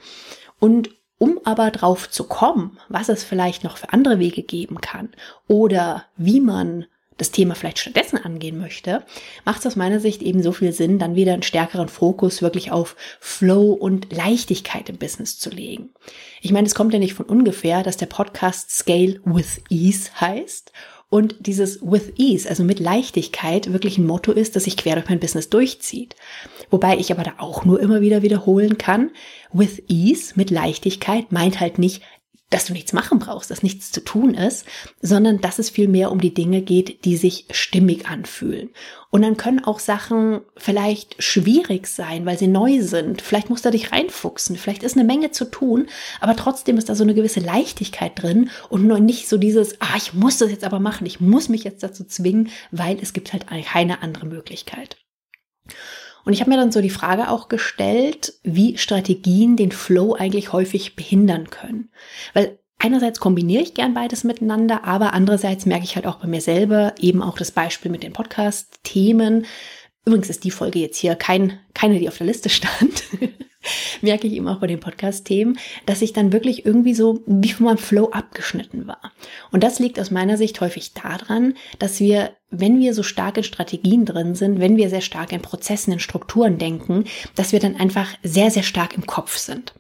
Und 0.61 0.91
um 1.19 1.39
aber 1.45 1.71
drauf 1.71 2.09
zu 2.11 2.25
kommen, 2.25 2.79
was 2.89 3.09
es 3.09 3.25
vielleicht 3.25 3.65
noch 3.65 3.77
für 3.77 3.93
andere 3.93 4.19
Wege 4.19 4.43
geben 4.43 4.81
kann 4.81 5.11
oder 5.49 6.07
wie 6.17 6.41
man 6.41 6.87
das 7.19 7.31
Thema 7.31 7.55
vielleicht 7.55 7.79
stattdessen 7.79 8.17
angehen 8.17 8.59
möchte, 8.59 9.05
macht 9.45 9.61
es 9.61 9.67
aus 9.67 9.77
meiner 9.77 10.01
Sicht 10.01 10.23
eben 10.23 10.43
so 10.43 10.53
viel 10.53 10.73
Sinn, 10.73 10.99
dann 10.99 11.17
wieder 11.17 11.35
einen 11.35 11.43
stärkeren 11.43 11.89
Fokus 11.89 12.41
wirklich 12.41 12.73
auf 12.73 12.97
Flow 13.21 13.73
und 13.73 14.11
Leichtigkeit 14.11 14.89
im 14.89 14.97
Business 14.97 15.39
zu 15.39 15.51
legen. 15.51 15.91
Ich 16.41 16.53
meine, 16.53 16.67
es 16.67 16.75
kommt 16.75 16.95
ja 16.95 16.99
nicht 16.99 17.13
von 17.13 17.27
ungefähr, 17.27 17.83
dass 17.83 17.99
der 17.99 18.07
Podcast 18.07 18.71
Scale 18.71 19.21
with 19.25 19.61
Ease 19.69 20.09
heißt 20.19 20.73
und 21.11 21.35
dieses 21.41 21.83
with 21.83 22.13
ease, 22.17 22.49
also 22.49 22.63
mit 22.63 22.79
Leichtigkeit, 22.79 23.73
wirklich 23.73 23.99
ein 23.99 24.07
Motto 24.07 24.31
ist, 24.31 24.55
das 24.55 24.65
sich 24.65 24.77
quer 24.77 24.95
durch 24.95 25.09
mein 25.09 25.19
Business 25.19 25.51
durchzieht. 25.51 26.15
Wobei 26.71 26.97
ich 26.97 27.11
aber 27.11 27.25
da 27.25 27.35
auch 27.39 27.65
nur 27.65 27.81
immer 27.81 28.01
wieder 28.01 28.23
wiederholen 28.23 28.79
kann, 28.79 29.11
with 29.53 29.83
ease, 29.89 30.35
mit 30.37 30.51
Leichtigkeit, 30.51 31.33
meint 31.33 31.59
halt 31.59 31.79
nicht, 31.79 32.03
dass 32.51 32.67
du 32.67 32.73
nichts 32.73 32.93
machen 32.93 33.21
brauchst, 33.21 33.51
dass 33.51 33.63
nichts 33.63 33.93
zu 33.93 34.03
tun 34.03 34.35
ist, 34.35 34.67
sondern 35.01 35.41
dass 35.41 35.59
es 35.59 35.71
vielmehr 35.71 36.11
um 36.11 36.21
die 36.21 36.35
Dinge 36.35 36.63
geht, 36.63 37.05
die 37.05 37.17
sich 37.17 37.47
stimmig 37.51 38.09
anfühlen. 38.09 38.71
Und 39.11 39.23
dann 39.23 39.37
können 39.37 39.65
auch 39.65 39.79
Sachen 39.79 40.41
vielleicht 40.57 41.23
schwierig 41.23 41.87
sein, 41.87 42.27
weil 42.27 42.39
sie 42.39 42.49
neu 42.49 42.83
sind. 42.83 43.23
Vielleicht 43.23 43.51
musst 43.51 43.65
du 43.65 43.71
dich 43.71 43.93
reinfuchsen, 43.93 44.57
vielleicht 44.57 44.83
ist 44.83 44.97
eine 44.97 45.05
Menge 45.05 45.31
zu 45.31 45.45
tun, 45.45 45.89
aber 46.21 46.37
trotzdem 46.37 46.77
ist 46.77 46.89
da 46.89 46.95
so 46.95 47.05
eine 47.05 47.15
gewisse 47.15 47.41
Leichtigkeit 47.41 48.21
drin 48.21 48.51
und 48.69 48.87
nur 48.87 49.01
nicht 49.01 49.29
so 49.29 49.39
dieses, 49.39 49.81
ah, 49.81 49.97
ich 49.97 50.13
muss 50.13 50.39
das 50.39 50.51
jetzt 50.51 50.65
aber 50.65 50.81
machen, 50.81 51.07
ich 51.07 51.21
muss 51.21 51.49
mich 51.49 51.65
jetzt 51.65 51.83
dazu 51.83 52.05
zwingen, 52.05 52.51
weil 52.71 52.99
es 53.01 53.13
gibt 53.13 53.33
halt 53.33 53.47
keine 53.47 54.03
andere 54.03 54.27
Möglichkeit. 54.27 54.97
Und 56.25 56.33
ich 56.33 56.41
habe 56.41 56.51
mir 56.51 56.57
dann 56.57 56.73
so 56.73 56.81
die 56.81 56.91
Frage 56.91 57.29
auch 57.29 57.49
gestellt, 57.49 58.35
wie 58.43 58.77
Strategien 58.79 59.57
den 59.57 59.73
Flow 59.73 60.15
eigentlich 60.15 60.53
häufig 60.53 60.97
behindern 60.97 61.51
können. 61.51 61.91
Weil 62.35 62.59
einerseits 62.79 63.21
kombiniere 63.21 63.63
ich 63.63 63.75
gern 63.75 63.95
beides 63.95 64.25
miteinander, 64.25 64.85
aber 64.85 65.13
andererseits 65.13 65.67
merke 65.67 65.85
ich 65.85 65.97
halt 65.97 66.07
auch 66.07 66.17
bei 66.17 66.27
mir 66.27 66.41
selber 66.41 66.95
eben 66.99 67.23
auch 67.23 67.39
das 67.39 67.53
Beispiel 67.53 67.91
mit 67.91 68.03
den 68.03 68.13
Podcast-Themen. 68.13 69.47
Übrigens 70.05 70.31
ist 70.31 70.45
die 70.45 70.51
Folge 70.51 70.79
jetzt 70.79 70.99
hier 70.99 71.15
kein, 71.15 71.59
keine, 71.75 71.99
die 71.99 72.09
auf 72.09 72.19
der 72.19 72.27
Liste 72.27 72.49
stand. 72.49 73.05
merke 74.01 74.27
ich 74.27 74.35
eben 74.35 74.49
auch 74.49 74.59
bei 74.59 74.67
den 74.67 74.81
Podcast-Themen, 74.81 75.59
dass 75.87 76.03
ich 76.03 76.13
dann 76.13 76.33
wirklich 76.33 76.65
irgendwie 76.65 76.95
so 76.95 77.23
wie 77.27 77.53
von 77.53 77.67
meinem 77.67 77.79
Flow 77.79 78.11
abgeschnitten 78.11 78.87
war. 78.87 79.13
Und 79.51 79.63
das 79.63 79.79
liegt 79.79 80.01
aus 80.01 80.11
meiner 80.11 80.37
Sicht 80.37 80.61
häufig 80.61 80.95
daran, 80.95 81.55
dass 81.79 82.01
wir, 82.01 82.31
wenn 82.51 82.81
wir 82.81 82.95
so 82.95 83.03
stark 83.03 83.37
in 83.37 83.45
Strategien 83.45 84.05
drin 84.05 84.35
sind, 84.35 84.61
wenn 84.61 84.77
wir 84.77 84.91
sehr 84.91 85.01
stark 85.01 85.33
in 85.33 85.43
Prozessen, 85.43 85.93
in 85.93 86.01
Strukturen 86.01 86.59
denken, 86.59 87.05
dass 87.35 87.53
wir 87.53 87.61
dann 87.61 87.77
einfach 87.77 88.09
sehr, 88.23 88.51
sehr 88.51 88.63
stark 88.63 88.95
im 88.97 89.07
Kopf 89.07 89.37
sind. 89.37 89.75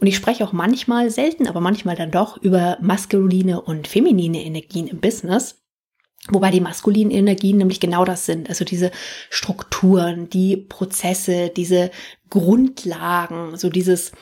Und 0.00 0.08
ich 0.08 0.16
spreche 0.16 0.44
auch 0.44 0.52
manchmal, 0.52 1.10
selten, 1.10 1.46
aber 1.46 1.60
manchmal 1.60 1.94
dann 1.94 2.10
doch 2.10 2.36
über 2.36 2.76
maskuline 2.80 3.60
und 3.60 3.86
feminine 3.86 4.42
Energien 4.42 4.88
im 4.88 4.98
Business. 4.98 5.61
Wobei 6.30 6.50
die 6.50 6.60
maskulinen 6.60 7.10
Energien 7.10 7.56
nämlich 7.58 7.80
genau 7.80 8.04
das 8.04 8.26
sind. 8.26 8.48
Also 8.48 8.64
diese 8.64 8.92
Strukturen, 9.28 10.28
die 10.30 10.56
Prozesse, 10.56 11.48
diese 11.48 11.90
Grundlagen, 12.30 13.56
so 13.56 13.68
dieses 13.68 14.12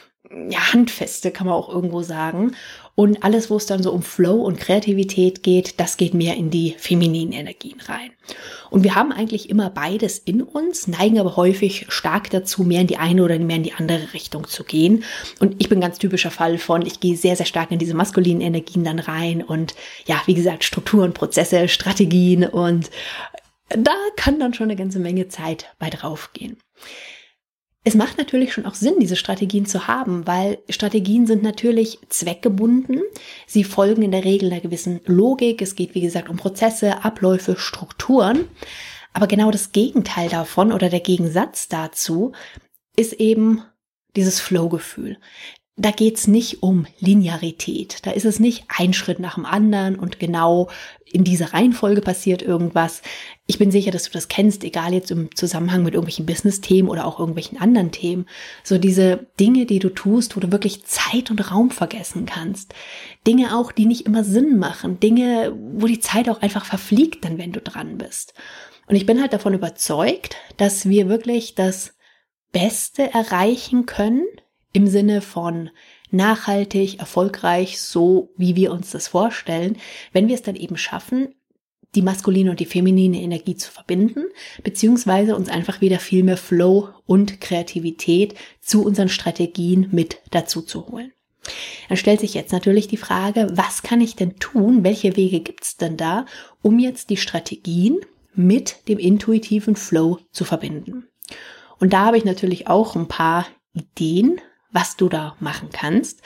ja, 0.48 0.72
Handfeste 0.72 1.30
kann 1.30 1.46
man 1.46 1.56
auch 1.56 1.68
irgendwo 1.68 2.02
sagen. 2.02 2.52
Und 2.94 3.22
alles, 3.24 3.50
wo 3.50 3.56
es 3.56 3.66
dann 3.66 3.82
so 3.82 3.92
um 3.92 4.02
Flow 4.02 4.42
und 4.42 4.58
Kreativität 4.58 5.42
geht, 5.42 5.80
das 5.80 5.96
geht 5.96 6.12
mehr 6.12 6.36
in 6.36 6.50
die 6.50 6.74
femininen 6.76 7.32
Energien 7.32 7.80
rein. 7.80 8.10
Und 8.70 8.84
wir 8.84 8.94
haben 8.94 9.12
eigentlich 9.12 9.48
immer 9.48 9.70
beides 9.70 10.18
in 10.18 10.42
uns, 10.42 10.86
neigen 10.86 11.18
aber 11.18 11.36
häufig 11.36 11.86
stark 11.88 12.30
dazu, 12.30 12.62
mehr 12.62 12.82
in 12.82 12.86
die 12.86 12.98
eine 12.98 13.24
oder 13.24 13.38
mehr 13.38 13.56
in 13.56 13.62
die 13.62 13.72
andere 13.72 14.12
Richtung 14.12 14.46
zu 14.46 14.64
gehen. 14.64 15.04
Und 15.38 15.56
ich 15.58 15.68
bin 15.68 15.80
ganz 15.80 15.98
typischer 15.98 16.30
Fall 16.30 16.58
von, 16.58 16.84
ich 16.84 17.00
gehe 17.00 17.16
sehr, 17.16 17.36
sehr 17.36 17.46
stark 17.46 17.70
in 17.70 17.78
diese 17.78 17.94
maskulinen 17.94 18.42
Energien 18.42 18.84
dann 18.84 18.98
rein 18.98 19.42
und 19.42 19.74
ja, 20.06 20.20
wie 20.26 20.34
gesagt, 20.34 20.64
Strukturen, 20.64 21.12
Prozesse, 21.12 21.68
Strategien 21.68 22.44
und 22.44 22.90
da 23.70 23.94
kann 24.16 24.38
dann 24.40 24.52
schon 24.54 24.64
eine 24.64 24.76
ganze 24.76 24.98
Menge 24.98 25.28
Zeit 25.28 25.66
bei 25.78 25.90
draufgehen. 25.90 26.58
Es 27.82 27.94
macht 27.94 28.18
natürlich 28.18 28.52
schon 28.52 28.66
auch 28.66 28.74
Sinn, 28.74 28.96
diese 29.00 29.16
Strategien 29.16 29.64
zu 29.64 29.86
haben, 29.88 30.26
weil 30.26 30.58
Strategien 30.68 31.26
sind 31.26 31.42
natürlich 31.42 31.98
zweckgebunden. 32.10 33.00
Sie 33.46 33.64
folgen 33.64 34.02
in 34.02 34.10
der 34.10 34.24
Regel 34.24 34.52
einer 34.52 34.60
gewissen 34.60 35.00
Logik. 35.06 35.62
Es 35.62 35.76
geht, 35.76 35.94
wie 35.94 36.02
gesagt, 36.02 36.28
um 36.28 36.36
Prozesse, 36.36 37.04
Abläufe, 37.04 37.56
Strukturen. 37.56 38.48
Aber 39.14 39.26
genau 39.26 39.50
das 39.50 39.72
Gegenteil 39.72 40.28
davon 40.28 40.72
oder 40.72 40.90
der 40.90 41.00
Gegensatz 41.00 41.68
dazu 41.68 42.32
ist 42.96 43.14
eben 43.14 43.62
dieses 44.14 44.40
Flow-Gefühl 44.40 45.16
da 45.80 45.92
geht's 45.92 46.26
nicht 46.26 46.62
um 46.62 46.86
Linearität. 46.98 48.04
Da 48.04 48.10
ist 48.10 48.26
es 48.26 48.38
nicht 48.38 48.64
ein 48.68 48.92
Schritt 48.92 49.18
nach 49.18 49.36
dem 49.36 49.46
anderen 49.46 49.98
und 49.98 50.18
genau 50.18 50.68
in 51.06 51.24
dieser 51.24 51.54
Reihenfolge 51.54 52.02
passiert 52.02 52.42
irgendwas. 52.42 53.00
Ich 53.46 53.58
bin 53.58 53.70
sicher, 53.70 53.90
dass 53.90 54.04
du 54.04 54.10
das 54.10 54.28
kennst, 54.28 54.62
egal 54.62 54.92
jetzt 54.92 55.10
im 55.10 55.34
Zusammenhang 55.34 55.82
mit 55.82 55.94
irgendwelchen 55.94 56.26
Business-Themen 56.26 56.88
oder 56.88 57.06
auch 57.06 57.18
irgendwelchen 57.18 57.58
anderen 57.58 57.92
Themen. 57.92 58.26
So 58.62 58.76
diese 58.76 59.26
Dinge, 59.40 59.64
die 59.64 59.78
du 59.78 59.88
tust, 59.88 60.36
wo 60.36 60.40
du 60.40 60.52
wirklich 60.52 60.84
Zeit 60.84 61.30
und 61.30 61.50
Raum 61.50 61.70
vergessen 61.70 62.26
kannst. 62.26 62.74
Dinge 63.26 63.56
auch, 63.56 63.72
die 63.72 63.86
nicht 63.86 64.04
immer 64.06 64.22
Sinn 64.22 64.58
machen. 64.58 65.00
Dinge, 65.00 65.56
wo 65.72 65.86
die 65.86 66.00
Zeit 66.00 66.28
auch 66.28 66.42
einfach 66.42 66.66
verfliegt 66.66 67.24
dann, 67.24 67.38
wenn 67.38 67.52
du 67.52 67.60
dran 67.60 67.96
bist. 67.96 68.34
Und 68.86 68.96
ich 68.96 69.06
bin 69.06 69.20
halt 69.20 69.32
davon 69.32 69.54
überzeugt, 69.54 70.36
dass 70.58 70.88
wir 70.88 71.08
wirklich 71.08 71.54
das 71.54 71.94
Beste 72.52 73.12
erreichen 73.14 73.86
können, 73.86 74.26
im 74.72 74.86
Sinne 74.86 75.20
von 75.20 75.70
nachhaltig, 76.10 76.98
erfolgreich, 76.98 77.80
so 77.80 78.32
wie 78.36 78.56
wir 78.56 78.72
uns 78.72 78.90
das 78.90 79.08
vorstellen, 79.08 79.76
wenn 80.12 80.28
wir 80.28 80.34
es 80.34 80.42
dann 80.42 80.56
eben 80.56 80.76
schaffen, 80.76 81.34
die 81.94 82.02
maskuline 82.02 82.50
und 82.50 82.60
die 82.60 82.66
feminine 82.66 83.20
Energie 83.20 83.56
zu 83.56 83.70
verbinden, 83.70 84.24
beziehungsweise 84.62 85.34
uns 85.34 85.48
einfach 85.48 85.80
wieder 85.80 85.98
viel 85.98 86.22
mehr 86.22 86.36
Flow 86.36 86.90
und 87.06 87.40
Kreativität 87.40 88.34
zu 88.60 88.84
unseren 88.84 89.08
Strategien 89.08 89.88
mit 89.90 90.18
dazu 90.30 90.62
zu 90.62 90.86
holen. 90.86 91.12
Dann 91.88 91.96
stellt 91.96 92.20
sich 92.20 92.34
jetzt 92.34 92.52
natürlich 92.52 92.86
die 92.86 92.96
Frage, 92.96 93.48
was 93.52 93.82
kann 93.82 94.00
ich 94.00 94.14
denn 94.14 94.36
tun? 94.36 94.84
Welche 94.84 95.16
Wege 95.16 95.40
gibt 95.40 95.64
es 95.64 95.76
denn 95.76 95.96
da, 95.96 96.26
um 96.62 96.78
jetzt 96.78 97.10
die 97.10 97.16
Strategien 97.16 97.98
mit 98.34 98.88
dem 98.88 98.98
intuitiven 98.98 99.74
Flow 99.74 100.18
zu 100.30 100.44
verbinden? 100.44 101.08
Und 101.78 101.92
da 101.92 102.04
habe 102.04 102.18
ich 102.18 102.24
natürlich 102.24 102.68
auch 102.68 102.94
ein 102.94 103.08
paar 103.08 103.46
Ideen, 103.72 104.40
was 104.72 104.96
du 104.96 105.08
da 105.08 105.36
machen 105.40 105.68
kannst. 105.72 106.22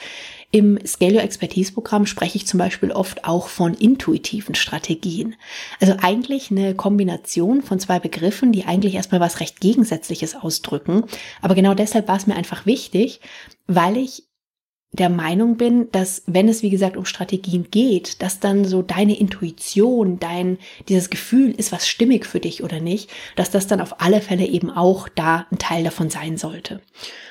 Im 0.51 0.79
Scale 0.85 1.15
Your 1.15 1.23
Expertise 1.23 1.73
Programm 1.73 2.05
spreche 2.05 2.37
ich 2.37 2.47
zum 2.47 2.59
Beispiel 2.59 2.91
oft 2.91 3.25
auch 3.25 3.49
von 3.49 3.73
intuitiven 3.73 4.55
Strategien. 4.55 5.35
Also 5.81 5.95
eigentlich 6.01 6.49
eine 6.49 6.75
Kombination 6.75 7.61
von 7.61 7.79
zwei 7.79 7.99
Begriffen, 7.99 8.51
die 8.51 8.65
eigentlich 8.65 8.95
erstmal 8.95 9.19
was 9.19 9.39
recht 9.39 9.59
Gegensätzliches 9.59 10.35
ausdrücken. 10.35 11.03
Aber 11.41 11.55
genau 11.55 11.73
deshalb 11.73 12.07
war 12.07 12.15
es 12.15 12.27
mir 12.27 12.35
einfach 12.35 12.65
wichtig, 12.65 13.19
weil 13.67 13.97
ich 13.97 14.23
der 14.95 15.09
Meinung 15.09 15.57
bin, 15.57 15.91
dass 15.91 16.23
wenn 16.25 16.47
es 16.47 16.63
wie 16.63 16.69
gesagt 16.69 16.97
um 16.97 17.05
Strategien 17.05 17.67
geht, 17.69 18.21
dass 18.21 18.39
dann 18.39 18.65
so 18.65 18.81
deine 18.81 19.19
Intuition, 19.19 20.19
dein 20.19 20.57
dieses 20.87 21.09
Gefühl 21.09 21.51
ist 21.51 21.71
was 21.71 21.87
stimmig 21.87 22.25
für 22.25 22.39
dich 22.39 22.63
oder 22.63 22.79
nicht, 22.79 23.09
dass 23.35 23.51
das 23.51 23.67
dann 23.67 23.81
auf 23.81 24.01
alle 24.01 24.21
Fälle 24.21 24.45
eben 24.45 24.71
auch 24.71 25.09
da 25.09 25.47
ein 25.51 25.57
Teil 25.57 25.83
davon 25.83 26.09
sein 26.09 26.37
sollte. 26.37 26.81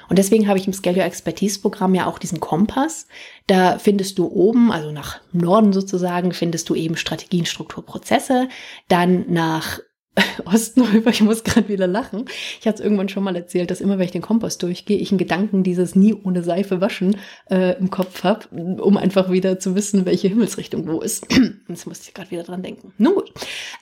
Und 0.08 0.18
deswegen 0.18 0.48
habe 0.48 0.58
ich 0.58 0.66
im 0.66 0.72
Scale 0.72 0.98
Your 0.98 1.04
Expertise 1.04 1.60
Programm 1.60 1.94
ja 1.94 2.06
auch 2.06 2.18
diesen 2.18 2.40
Kompass. 2.40 3.06
Da 3.46 3.78
findest 3.78 4.18
du 4.18 4.26
oben, 4.26 4.72
also 4.72 4.90
nach 4.90 5.20
Norden 5.32 5.72
sozusagen, 5.72 6.32
findest 6.32 6.68
du 6.68 6.74
eben 6.74 6.96
Strategien, 6.96 7.46
Struktur, 7.46 7.84
Prozesse. 7.84 8.48
Dann 8.88 9.24
nach 9.28 9.80
Osten 10.44 10.82
rüber, 10.82 11.10
ich 11.10 11.22
muss 11.22 11.44
gerade 11.44 11.68
wieder 11.68 11.86
lachen. 11.86 12.26
Ich 12.60 12.66
hatte 12.66 12.78
es 12.78 12.84
irgendwann 12.84 13.08
schon 13.08 13.24
mal 13.24 13.34
erzählt, 13.34 13.70
dass 13.70 13.80
immer, 13.80 13.98
wenn 13.98 14.04
ich 14.04 14.12
den 14.12 14.22
Kompost 14.22 14.62
durchgehe, 14.62 14.98
ich 14.98 15.10
einen 15.10 15.18
Gedanken 15.18 15.62
dieses 15.62 15.94
nie 15.94 16.14
ohne 16.14 16.42
Seife 16.42 16.80
waschen 16.80 17.16
äh, 17.50 17.76
im 17.78 17.90
Kopf 17.90 18.22
habe, 18.22 18.48
um 18.80 18.96
einfach 18.96 19.30
wieder 19.30 19.58
zu 19.58 19.74
wissen, 19.74 20.06
welche 20.06 20.28
Himmelsrichtung 20.28 20.86
wo 20.86 21.00
ist. 21.00 21.26
Jetzt 21.68 21.86
musste 21.86 22.08
ich 22.08 22.14
gerade 22.14 22.30
wieder 22.30 22.44
dran 22.44 22.62
denken. 22.62 22.92
Nun 22.98 23.14
gut. 23.14 23.32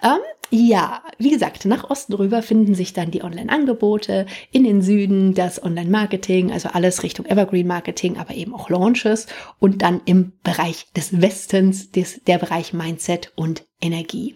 Ähm, 0.03 0.21
ja, 0.51 1.03
wie 1.19 1.31
gesagt, 1.31 1.65
nach 1.65 1.89
Osten 1.89 2.13
rüber 2.13 2.43
finden 2.43 2.75
sich 2.75 2.93
dann 2.93 3.11
die 3.11 3.23
Online-Angebote, 3.23 4.27
in 4.51 4.65
den 4.65 4.83
Süden 4.83 5.35
das 5.35 5.63
Online-Marketing, 5.63 6.53
also 6.53 6.69
alles 6.71 7.03
Richtung 7.03 7.25
Evergreen-Marketing, 7.27 8.19
aber 8.19 8.35
eben 8.35 8.55
auch 8.55 8.69
Launches 8.69 9.27
und 9.59 9.81
dann 9.81 10.03
im 10.05 10.33
Bereich 10.43 10.87
des 10.95 11.23
Westens 11.23 11.91
des, 11.91 12.23
der 12.25 12.39
Bereich 12.39 12.75
Mindset 12.75 13.33
und 13.35 13.65
Energie. 13.81 14.35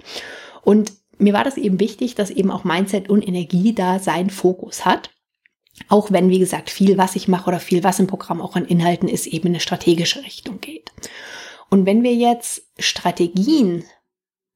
Und 0.62 0.92
mir 1.18 1.32
war 1.32 1.44
das 1.44 1.56
eben 1.56 1.80
wichtig, 1.80 2.14
dass 2.14 2.30
eben 2.30 2.50
auch 2.50 2.64
Mindset 2.64 3.08
und 3.08 3.26
Energie 3.26 3.74
da 3.74 3.98
seinen 3.98 4.30
Fokus 4.30 4.84
hat. 4.84 5.10
Auch 5.88 6.10
wenn, 6.10 6.30
wie 6.30 6.38
gesagt, 6.38 6.70
viel, 6.70 6.96
was 6.96 7.16
ich 7.16 7.28
mache 7.28 7.48
oder 7.48 7.60
viel, 7.60 7.84
was 7.84 7.98
im 7.98 8.06
Programm 8.06 8.40
auch 8.40 8.56
an 8.56 8.64
Inhalten 8.64 9.08
ist, 9.08 9.26
eben 9.26 9.48
in 9.48 9.54
eine 9.54 9.60
strategische 9.60 10.22
Richtung 10.22 10.60
geht. 10.60 10.90
Und 11.68 11.84
wenn 11.84 12.02
wir 12.02 12.14
jetzt 12.14 12.62
Strategien 12.78 13.84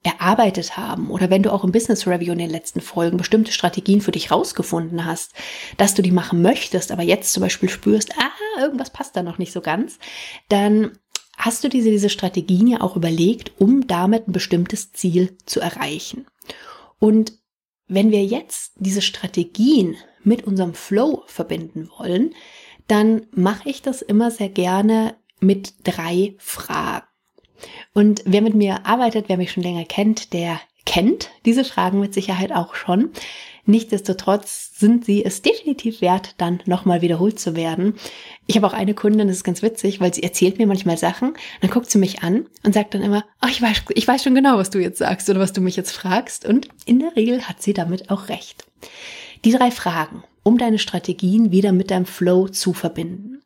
erarbeitet 0.03 0.79
haben 0.79 1.11
oder 1.11 1.29
wenn 1.29 1.43
du 1.43 1.53
auch 1.53 1.63
im 1.63 1.73
Business 1.73 2.07
Review 2.07 2.33
in 2.33 2.39
den 2.39 2.49
letzten 2.49 2.81
Folgen 2.81 3.19
bestimmte 3.19 3.53
Strategien 3.53 4.01
für 4.01 4.13
dich 4.13 4.31
rausgefunden 4.31 5.05
hast, 5.05 5.35
dass 5.77 5.95
du 5.95 6.01
die 6.01 6.13
machen 6.13 6.41
möchtest, 6.41 6.91
aber 6.91 7.03
jetzt 7.03 7.33
zum 7.35 7.43
Beispiel 7.43 7.69
spürst, 7.69 8.15
ah, 8.19 8.61
irgendwas 8.61 8.91
passt 8.91 9.15
da 9.15 9.23
noch 9.23 9.37
nicht 9.37 9.53
so 9.53 9.61
ganz, 9.61 9.99
dann 10.49 10.99
hast 11.37 11.65
du 11.65 11.69
diese, 11.69 11.91
diese 11.91 12.09
Strategien 12.09 12.67
ja 12.67 12.81
auch 12.81 12.97
überlegt, 12.97 13.53
um 13.59 13.87
damit 13.87 14.27
ein 14.27 14.33
bestimmtes 14.33 14.93
Ziel 14.93 15.37
zu 15.45 15.61
erreichen. 15.61 16.27
Und 17.01 17.33
wenn 17.89 18.13
wir 18.13 18.25
jetzt 18.25 18.75
diese 18.77 19.03
Strategien 19.03 19.97
mit 20.23 20.45
unserem 20.45 20.75
Flow 20.75 21.25
verbinden 21.27 21.91
wollen, 21.99 22.35
dann 22.87 23.27
mache 23.33 23.69
ich 23.69 23.83
das 23.83 24.03
immer 24.03 24.31
sehr 24.31 24.49
gerne 24.49 25.17
mit 25.41 25.75
drei 25.83 26.37
Fragen. 26.39 27.07
Und 27.93 28.23
wer 28.27 28.43
mit 28.43 28.55
mir 28.55 28.87
arbeitet, 28.87 29.29
wer 29.29 29.37
mich 29.37 29.51
schon 29.51 29.63
länger 29.63 29.85
kennt, 29.85 30.33
der 30.33 30.61
kennt 30.87 31.31
diese 31.45 31.65
Fragen 31.65 32.01
mit 32.01 32.15
Sicherheit 32.15 32.53
auch 32.53 32.75
schon. 32.75 33.11
Nichtsdestotrotz 33.67 34.73
sind 34.75 35.05
sie 35.05 35.25
es 35.25 35.43
definitiv 35.43 36.01
wert, 36.01 36.35
dann 36.39 36.63
nochmal 36.67 37.03
wiederholt 37.03 37.39
zu 37.39 37.55
werden. 37.55 37.95
Ich 38.47 38.57
habe 38.57 38.67
auch 38.67 38.73
eine 38.73 38.95
Kundin, 38.95 39.29
das 39.29 39.39
ist 39.39 39.45
ganz 39.45 39.63
witzig, 39.63 40.01
weil 40.01 40.13
sie 40.15 40.23
erzählt 40.23 40.59
mir 40.59 40.67
manchmal 40.67 40.97
Sachen, 40.97 41.35
dann 41.61 41.71
guckt 41.71 41.91
sie 41.91 41.99
mich 41.99 42.23
an 42.23 42.47
und 42.65 42.75
sagt 42.75 42.95
dann 42.95 43.03
immer, 43.03 43.25
oh, 43.43 43.49
ich 43.49 43.61
weiß, 43.61 43.83
ich 43.91 44.09
weiß 44.09 44.23
schon 44.23 44.35
genau, 44.35 44.57
was 44.57 44.71
du 44.71 44.79
jetzt 44.79 44.99
sagst 44.99 45.29
oder 45.29 45.41
was 45.41 45.53
du 45.53 45.61
mich 45.61 45.77
jetzt 45.77 45.93
fragst. 45.93 46.47
Und 46.47 46.69
in 46.87 46.99
der 46.99 47.15
Regel 47.17 47.49
hat 47.49 47.63
sie 47.63 47.73
damit 47.73 48.11
auch 48.11 48.29
recht. 48.29 48.65
Die 49.45 49.53
drei 49.53 49.71
Fragen, 49.71 50.25
um 50.43 50.59
deine 50.59 50.79
Strategien 50.79 51.53
wieder 51.53 51.73
mit 51.73 51.91
deinem 51.91 52.07
Flow 52.07 52.49
zu 52.49 52.73
verbinden. 52.73 53.43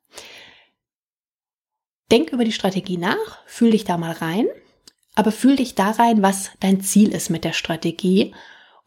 Denk 2.10 2.32
über 2.32 2.44
die 2.44 2.52
Strategie 2.52 2.98
nach, 2.98 3.44
fühl 3.46 3.70
dich 3.70 3.84
da 3.84 3.96
mal 3.96 4.12
rein, 4.12 4.46
aber 5.14 5.32
fühl 5.32 5.56
dich 5.56 5.74
da 5.74 5.90
rein, 5.90 6.22
was 6.22 6.50
dein 6.60 6.80
Ziel 6.80 7.14
ist 7.14 7.30
mit 7.30 7.44
der 7.44 7.52
Strategie 7.52 8.34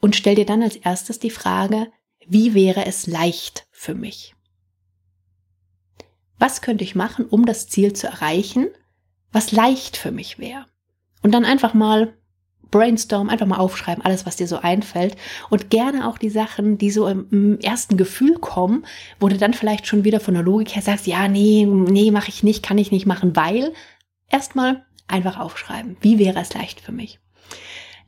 und 0.02 0.16
stell 0.16 0.36
dir 0.36 0.46
dann 0.46 0.62
als 0.62 0.76
erstes 0.76 1.20
die 1.20 1.30
Frage, 1.30 1.92
wie 2.28 2.54
wäre 2.54 2.86
es 2.86 3.08
leicht 3.08 3.68
für 3.72 3.96
mich? 3.96 4.36
Was 6.40 6.62
könnte 6.62 6.84
ich 6.84 6.96
machen, 6.96 7.26
um 7.26 7.46
das 7.46 7.68
Ziel 7.68 7.94
zu 7.94 8.08
erreichen, 8.08 8.68
was 9.32 9.52
leicht 9.52 9.98
für 9.98 10.12
mich 10.12 10.38
wäre? 10.38 10.66
Und 11.24 11.32
dann 11.32 11.46
einfach 11.46 11.74
mal 11.74 12.14
brainstorm, 12.70 13.30
einfach 13.30 13.46
mal 13.46 13.58
aufschreiben, 13.58 14.04
alles, 14.04 14.26
was 14.26 14.36
dir 14.36 14.48
so 14.48 14.58
einfällt. 14.58 15.16
Und 15.50 15.70
gerne 15.70 16.08
auch 16.08 16.18
die 16.18 16.30
Sachen, 16.30 16.78
die 16.78 16.92
so 16.92 17.08
im, 17.08 17.60
ersten 17.60 17.98
Gefühl 17.98 18.38
kommen, 18.40 18.86
wo 19.20 19.28
du 19.30 19.38
dann 19.38 19.54
vielleicht 19.54 19.88
schon 19.88 20.04
wieder 20.04 20.20
von 20.20 20.34
der 20.34 20.44
Logik 20.44 20.76
her 20.76 20.82
sagst, 20.82 21.08
ja, 21.08 21.28
nee, 21.28 21.66
nee, 21.66 22.12
mache 22.12 22.30
ich 22.30 22.44
nicht, 22.44 22.64
kann 22.64 22.78
ich 22.78 22.92
nicht 22.92 23.06
machen, 23.06 23.36
weil 23.36 23.74
erstmal 24.30 24.86
einfach 25.08 25.40
aufschreiben. 25.40 25.98
Wie 26.02 26.20
wäre 26.20 26.40
es 26.40 26.54
leicht 26.54 26.82
für 26.82 26.92
mich? 26.92 27.20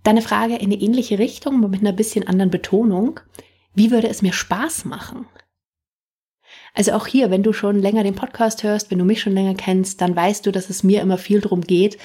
Deine 0.03 0.22
Frage 0.22 0.56
in 0.56 0.72
eine 0.72 0.82
ähnliche 0.82 1.20
Richtung, 1.20 1.56
aber 1.56 1.68
mit 1.68 1.82
einer 1.82 1.94
bisschen 1.94 2.27
anderen 2.27 2.51
Betonung. 2.51 3.20
Wie 3.74 3.91
würde 3.91 4.10
es 4.10 4.22
mir 4.22 4.34
Spaß 4.34 4.86
machen? 4.86 5.27
Also 6.74 6.94
auch 6.94 7.08
hier, 7.08 7.32
wenn 7.32 7.44
du 7.44 7.53
schon 7.53 7.79
länger 7.79 8.03
den 8.03 8.15
Podcast 8.15 8.63
hörst, 8.63 8.91
wenn 8.91 9.00
du 9.00 9.06
mich 9.06 9.22
schon 9.22 9.34
länger 9.34 9.56
kennst, 9.56 10.01
dann 10.01 10.15
weißt 10.15 10.46
du, 10.46 10.51
dass 10.51 10.70
es 10.70 10.84
mir 10.84 11.01
immer 11.01 11.18
viel 11.18 11.41
darum 11.41 11.62
geht, 11.62 11.98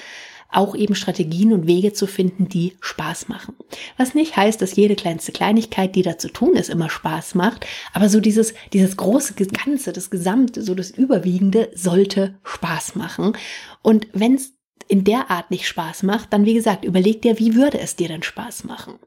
auch 0.51 0.75
eben 0.75 0.95
Strategien 0.95 1.53
und 1.53 1.67
Wege 1.67 1.93
zu 1.93 2.07
finden, 2.07 2.47
die 2.47 2.77
Spaß 2.79 3.27
machen. 3.27 3.55
Was 3.97 4.13
nicht 4.13 4.37
heißt, 4.37 4.61
dass 4.61 4.75
jede 4.75 4.95
kleinste 4.95 5.31
Kleinigkeit, 5.31 5.95
die 5.95 6.01
da 6.01 6.17
zu 6.17 6.29
tun 6.29 6.55
ist, 6.55 6.69
immer 6.69 6.89
Spaß 6.89 7.35
macht, 7.35 7.65
aber 7.93 8.09
so 8.09 8.19
dieses, 8.19 8.53
dieses 8.71 8.95
große 8.95 9.33
Ganze, 9.33 9.91
das 9.91 10.09
Gesamte, 10.09 10.61
so 10.61 10.75
das 10.75 10.91
Überwiegende 10.91 11.69
sollte 11.73 12.35
Spaß 12.43 12.95
machen. 12.95 13.33
Und 13.81 14.07
wenn 14.13 14.35
es 14.35 14.54
in 14.87 15.03
der 15.03 15.31
Art 15.31 15.51
nicht 15.51 15.67
Spaß 15.67 16.03
macht, 16.03 16.33
dann 16.33 16.45
wie 16.45 16.53
gesagt, 16.53 16.85
überleg 16.85 17.21
dir, 17.21 17.39
wie 17.39 17.55
würde 17.55 17.79
es 17.79 17.95
dir 17.95 18.07
denn 18.07 18.23
Spaß 18.23 18.63
machen? 18.65 18.99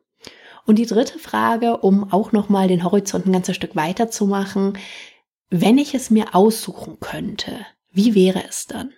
Und 0.66 0.78
die 0.78 0.86
dritte 0.86 1.18
Frage, 1.18 1.78
um 1.78 2.12
auch 2.12 2.32
nochmal 2.32 2.68
den 2.68 2.84
Horizont 2.84 3.26
ein 3.26 3.32
ganzes 3.32 3.56
Stück 3.56 3.74
weiter 3.74 4.10
zu 4.10 4.26
machen, 4.26 4.76
wenn 5.50 5.78
ich 5.78 5.94
es 5.94 6.10
mir 6.10 6.34
aussuchen 6.34 7.00
könnte, 7.00 7.64
wie 7.90 8.14
wäre 8.14 8.44
es 8.46 8.66
dann? 8.66 8.92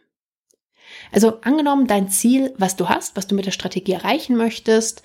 Also 1.13 1.41
angenommen, 1.43 1.87
dein 1.87 2.09
Ziel, 2.09 2.55
was 2.59 2.77
du 2.77 2.89
hast, 2.89 3.17
was 3.17 3.27
du 3.27 3.35
mit 3.35 3.47
der 3.47 3.53
Strategie 3.53 3.93
erreichen 3.93 4.37
möchtest, 4.37 5.03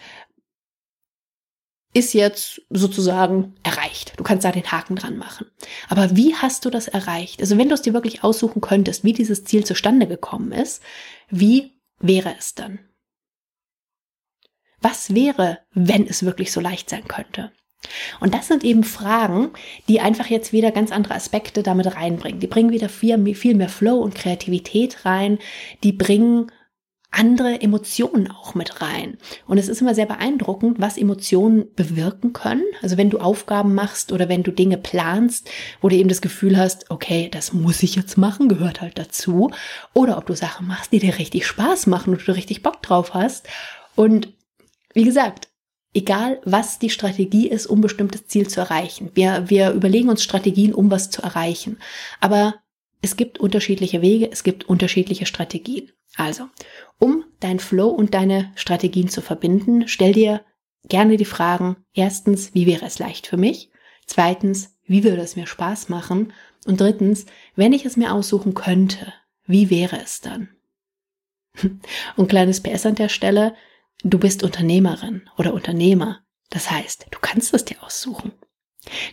ist 1.95 2.13
jetzt 2.13 2.61
sozusagen 2.69 3.55
erreicht. 3.63 4.13
Du 4.17 4.23
kannst 4.23 4.43
da 4.43 4.51
den 4.51 4.69
Haken 4.69 4.97
dran 4.97 5.17
machen. 5.17 5.47
Aber 5.87 6.15
wie 6.17 6.35
hast 6.35 6.65
du 6.65 6.69
das 6.69 6.89
erreicht? 6.89 7.39
Also 7.39 7.57
wenn 7.57 7.69
du 7.69 7.73
es 7.73 7.83
dir 7.83 7.93
wirklich 7.93 8.21
aussuchen 8.21 8.59
könntest, 8.59 9.05
wie 9.05 9.13
dieses 9.13 9.45
Ziel 9.45 9.65
zustande 9.65 10.05
gekommen 10.05 10.51
ist, 10.51 10.83
wie 11.29 11.79
wäre 11.99 12.35
es 12.37 12.53
dann? 12.53 12.79
Was 14.81 15.15
wäre, 15.15 15.59
wenn 15.71 16.05
es 16.05 16.25
wirklich 16.25 16.51
so 16.51 16.59
leicht 16.59 16.89
sein 16.89 17.07
könnte? 17.07 17.53
Und 18.19 18.33
das 18.33 18.49
sind 18.49 18.65
eben 18.65 18.83
Fragen, 18.83 19.51
die 19.87 20.01
einfach 20.01 20.27
jetzt 20.27 20.51
wieder 20.51 20.71
ganz 20.71 20.91
andere 20.91 21.13
Aspekte 21.13 21.63
damit 21.63 21.95
reinbringen. 21.95 22.41
Die 22.41 22.47
bringen 22.47 22.71
wieder 22.71 22.89
viel, 22.89 23.35
viel 23.35 23.55
mehr 23.55 23.69
Flow 23.69 23.99
und 23.99 24.15
Kreativität 24.15 25.05
rein. 25.05 25.39
Die 25.83 25.93
bringen 25.93 26.51
andere 27.15 27.61
Emotionen 27.61 28.29
auch 28.29 28.55
mit 28.55 28.81
rein. 28.81 29.17
Und 29.47 29.57
es 29.57 29.67
ist 29.67 29.81
immer 29.81 29.95
sehr 29.95 30.05
beeindruckend, 30.05 30.79
was 30.79 30.97
Emotionen 30.97 31.65
bewirken 31.75 32.33
können. 32.33 32.63
Also 32.81 32.97
wenn 32.97 33.09
du 33.09 33.19
Aufgaben 33.19 33.73
machst 33.73 34.11
oder 34.11 34.29
wenn 34.29 34.43
du 34.43 34.51
Dinge 34.51 34.77
planst, 34.77 35.49
wo 35.81 35.89
du 35.89 35.95
eben 35.95 36.09
das 36.09 36.21
Gefühl 36.21 36.57
hast, 36.57 36.91
okay, 36.91 37.29
das 37.31 37.53
muss 37.53 37.83
ich 37.83 37.95
jetzt 37.95 38.17
machen, 38.17 38.49
gehört 38.49 38.81
halt 38.81 38.97
dazu. 38.97 39.51
Oder 39.93 40.17
ob 40.17 40.25
du 40.25 40.35
Sachen 40.35 40.67
machst, 40.67 40.91
die 40.91 40.99
dir 40.99 41.17
richtig 41.17 41.47
Spaß 41.47 41.87
machen 41.87 42.13
und 42.13 42.27
du 42.27 42.31
richtig 42.33 42.63
Bock 42.63 42.81
drauf 42.81 43.13
hast. 43.13 43.47
Und 43.95 44.29
wie 44.93 45.03
gesagt, 45.03 45.47
egal 45.93 46.41
was 46.43 46.79
die 46.79 46.89
Strategie 46.89 47.47
ist, 47.47 47.65
um 47.65 47.81
bestimmtes 47.81 48.27
Ziel 48.27 48.47
zu 48.47 48.59
erreichen. 48.59 49.11
Wir, 49.13 49.49
wir 49.49 49.71
überlegen 49.71 50.09
uns 50.09 50.23
Strategien, 50.23 50.73
um 50.73 50.91
was 50.91 51.09
zu 51.09 51.21
erreichen. 51.21 51.77
Aber 52.19 52.55
es 53.05 53.17
gibt 53.17 53.39
unterschiedliche 53.39 54.01
Wege, 54.01 54.31
es 54.31 54.43
gibt 54.43 54.67
unterschiedliche 54.67 55.25
Strategien. 55.25 55.91
Also, 56.17 56.47
um 56.97 57.23
dein 57.39 57.59
Flow 57.59 57.89
und 57.89 58.13
deine 58.13 58.51
Strategien 58.55 59.09
zu 59.09 59.21
verbinden, 59.21 59.87
stell 59.87 60.13
dir 60.13 60.41
gerne 60.87 61.17
die 61.17 61.25
Fragen, 61.25 61.77
erstens, 61.93 62.53
wie 62.53 62.65
wäre 62.65 62.85
es 62.85 62.99
leicht 62.99 63.27
für 63.27 63.37
mich? 63.37 63.69
Zweitens, 64.07 64.77
wie 64.85 65.03
würde 65.03 65.21
es 65.21 65.35
mir 65.35 65.45
Spaß 65.47 65.89
machen? 65.89 66.33
Und 66.65 66.81
drittens, 66.81 67.25
wenn 67.55 67.73
ich 67.73 67.85
es 67.85 67.95
mir 67.95 68.11
aussuchen 68.11 68.53
könnte, 68.53 69.13
wie 69.45 69.69
wäre 69.69 70.01
es 70.01 70.21
dann? 70.21 70.49
Und 72.15 72.27
kleines 72.27 72.61
PS 72.61 72.85
an 72.85 72.95
der 72.95 73.09
Stelle, 73.09 73.55
Du 74.03 74.19
bist 74.19 74.43
Unternehmerin 74.43 75.29
oder 75.37 75.53
Unternehmer. 75.53 76.19
Das 76.49 76.69
heißt, 76.69 77.07
du 77.11 77.19
kannst 77.19 77.53
es 77.53 77.65
dir 77.65 77.81
aussuchen. 77.81 78.33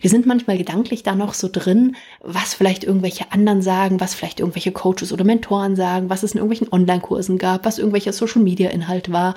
Wir 0.01 0.09
sind 0.09 0.25
manchmal 0.25 0.57
gedanklich 0.57 1.03
da 1.03 1.15
noch 1.15 1.33
so 1.33 1.49
drin, 1.51 1.95
was 2.21 2.53
vielleicht 2.53 2.83
irgendwelche 2.83 3.31
anderen 3.31 3.61
sagen, 3.61 3.99
was 3.99 4.13
vielleicht 4.13 4.39
irgendwelche 4.39 4.71
Coaches 4.71 5.11
oder 5.11 5.23
Mentoren 5.23 5.75
sagen, 5.75 6.09
was 6.09 6.23
es 6.23 6.33
in 6.33 6.37
irgendwelchen 6.37 6.71
Online-Kursen 6.71 7.37
gab, 7.37 7.65
was 7.65 7.79
irgendwelcher 7.79 8.13
Social-Media-Inhalt 8.13 9.11
war 9.11 9.35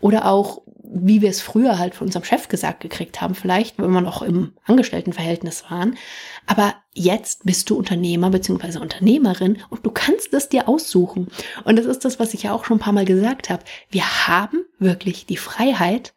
oder 0.00 0.26
auch 0.26 0.62
wie 0.90 1.20
wir 1.20 1.30
es 1.30 1.40
früher 1.40 1.78
halt 1.78 1.94
von 1.94 2.06
unserem 2.06 2.24
Chef 2.24 2.48
gesagt 2.48 2.80
gekriegt 2.80 3.20
haben, 3.20 3.34
vielleicht, 3.34 3.78
wenn 3.78 3.90
wir 3.90 4.00
noch 4.00 4.22
im 4.22 4.52
Angestelltenverhältnis 4.64 5.64
waren. 5.70 5.96
Aber 6.46 6.74
jetzt 6.94 7.44
bist 7.44 7.68
du 7.68 7.76
Unternehmer 7.76 8.30
bzw. 8.30 8.78
Unternehmerin 8.78 9.58
und 9.70 9.84
du 9.84 9.90
kannst 9.90 10.32
es 10.32 10.48
dir 10.48 10.68
aussuchen. 10.68 11.28
Und 11.64 11.76
das 11.76 11.86
ist 11.86 12.04
das, 12.04 12.18
was 12.18 12.34
ich 12.34 12.44
ja 12.44 12.52
auch 12.52 12.64
schon 12.64 12.78
ein 12.78 12.80
paar 12.80 12.92
Mal 12.92 13.04
gesagt 13.04 13.50
habe. 13.50 13.64
Wir 13.90 14.28
haben 14.28 14.64
wirklich 14.78 15.26
die 15.26 15.36
Freiheit, 15.36 16.14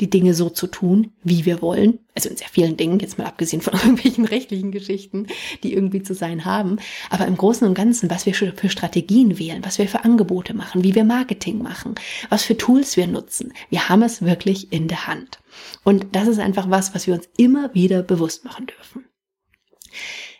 die 0.00 0.10
Dinge 0.10 0.34
so 0.34 0.50
zu 0.50 0.66
tun, 0.66 1.12
wie 1.22 1.44
wir 1.44 1.62
wollen. 1.62 2.00
Also 2.14 2.28
in 2.28 2.36
sehr 2.36 2.48
vielen 2.48 2.76
Dingen, 2.76 3.00
jetzt 3.00 3.18
mal 3.18 3.26
abgesehen 3.26 3.62
von 3.62 3.74
irgendwelchen 3.78 4.24
rechtlichen 4.24 4.72
Geschichten, 4.72 5.26
die 5.62 5.72
irgendwie 5.72 6.02
zu 6.02 6.14
sein 6.14 6.44
haben. 6.44 6.78
Aber 7.10 7.26
im 7.26 7.36
Großen 7.36 7.66
und 7.66 7.74
Ganzen, 7.74 8.10
was 8.10 8.26
wir 8.26 8.34
für 8.34 8.68
Strategien 8.68 9.38
wählen, 9.38 9.64
was 9.64 9.78
wir 9.78 9.88
für 9.88 10.04
Angebote 10.04 10.54
machen, 10.54 10.84
wie 10.84 10.94
wir 10.94 11.04
Marketing 11.04 11.62
machen, 11.62 11.94
was 12.28 12.44
für 12.44 12.56
Tools 12.56 12.96
wir 12.96 13.06
nutzen. 13.06 13.52
Wir 13.70 13.88
haben 13.88 14.02
es 14.02 14.22
wirklich 14.22 14.72
in 14.72 14.88
der 14.88 15.06
Hand. 15.06 15.38
Und 15.84 16.06
das 16.12 16.28
ist 16.28 16.38
einfach 16.38 16.70
was, 16.70 16.94
was 16.94 17.06
wir 17.06 17.14
uns 17.14 17.28
immer 17.36 17.72
wieder 17.74 18.02
bewusst 18.02 18.44
machen 18.44 18.66
dürfen. 18.66 19.04